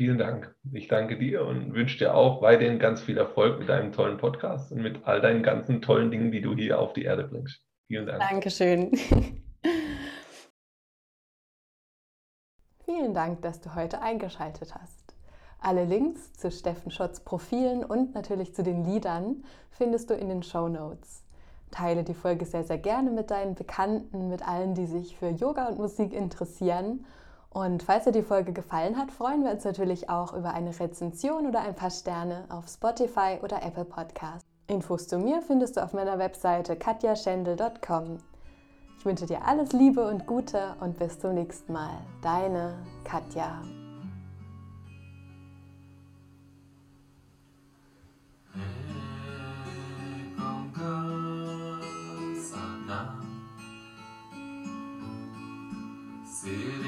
Vielen 0.00 0.16
Dank. 0.16 0.56
Ich 0.72 0.88
danke 0.88 1.18
dir 1.18 1.44
und 1.44 1.74
wünsche 1.74 1.98
dir 1.98 2.14
auch 2.14 2.40
weiterhin 2.40 2.78
ganz 2.78 3.02
viel 3.02 3.18
Erfolg 3.18 3.58
mit 3.58 3.68
deinem 3.68 3.92
tollen 3.92 4.16
Podcast 4.16 4.72
und 4.72 4.80
mit 4.80 5.06
all 5.06 5.20
deinen 5.20 5.42
ganzen 5.42 5.82
tollen 5.82 6.10
Dingen, 6.10 6.32
die 6.32 6.40
du 6.40 6.56
hier 6.56 6.78
auf 6.78 6.94
die 6.94 7.02
Erde 7.02 7.24
bringst. 7.24 7.62
Vielen 7.86 8.06
Dank. 8.06 8.18
Dankeschön. 8.18 8.92
Vielen 12.86 13.12
Dank, 13.12 13.42
dass 13.42 13.60
du 13.60 13.74
heute 13.74 14.00
eingeschaltet 14.00 14.74
hast. 14.74 15.14
Alle 15.58 15.84
Links 15.84 16.32
zu 16.32 16.50
Steffen 16.50 16.90
Schotts 16.90 17.20
Profilen 17.20 17.84
und 17.84 18.14
natürlich 18.14 18.54
zu 18.54 18.62
den 18.62 18.86
Liedern 18.86 19.44
findest 19.70 20.08
du 20.08 20.14
in 20.14 20.30
den 20.30 20.42
Show 20.42 20.68
Notes. 20.68 21.26
Teile 21.72 22.04
die 22.04 22.14
Folge 22.14 22.46
sehr, 22.46 22.64
sehr 22.64 22.78
gerne 22.78 23.10
mit 23.10 23.30
deinen 23.30 23.54
Bekannten, 23.54 24.30
mit 24.30 24.48
allen, 24.48 24.74
die 24.74 24.86
sich 24.86 25.18
für 25.18 25.28
Yoga 25.28 25.68
und 25.68 25.76
Musik 25.76 26.14
interessieren 26.14 27.04
und 27.52 27.82
falls 27.82 28.04
dir 28.04 28.12
die 28.12 28.22
Folge 28.22 28.52
gefallen 28.52 28.96
hat, 28.96 29.10
freuen 29.10 29.42
wir 29.42 29.50
uns 29.50 29.64
natürlich 29.64 30.08
auch 30.08 30.32
über 30.34 30.54
eine 30.54 30.78
Rezension 30.78 31.48
oder 31.48 31.60
ein 31.60 31.74
paar 31.74 31.90
Sterne 31.90 32.44
auf 32.48 32.68
Spotify 32.68 33.38
oder 33.42 33.62
Apple 33.62 33.84
Podcasts. 33.84 34.48
Infos 34.68 35.08
zu 35.08 35.18
mir 35.18 35.42
findest 35.42 35.76
du 35.76 35.82
auf 35.82 35.92
meiner 35.92 36.18
Webseite 36.18 36.76
katjaschendel.com. 36.76 38.18
Ich 38.98 39.04
wünsche 39.04 39.26
dir 39.26 39.44
alles 39.44 39.72
Liebe 39.72 40.06
und 40.06 40.26
Gute 40.26 40.76
und 40.78 40.98
bis 40.98 41.18
zum 41.18 41.34
nächsten 41.34 41.72
Mal. 41.72 41.98
Deine 42.22 42.74
Katja. 43.02 43.60
See 56.42 56.79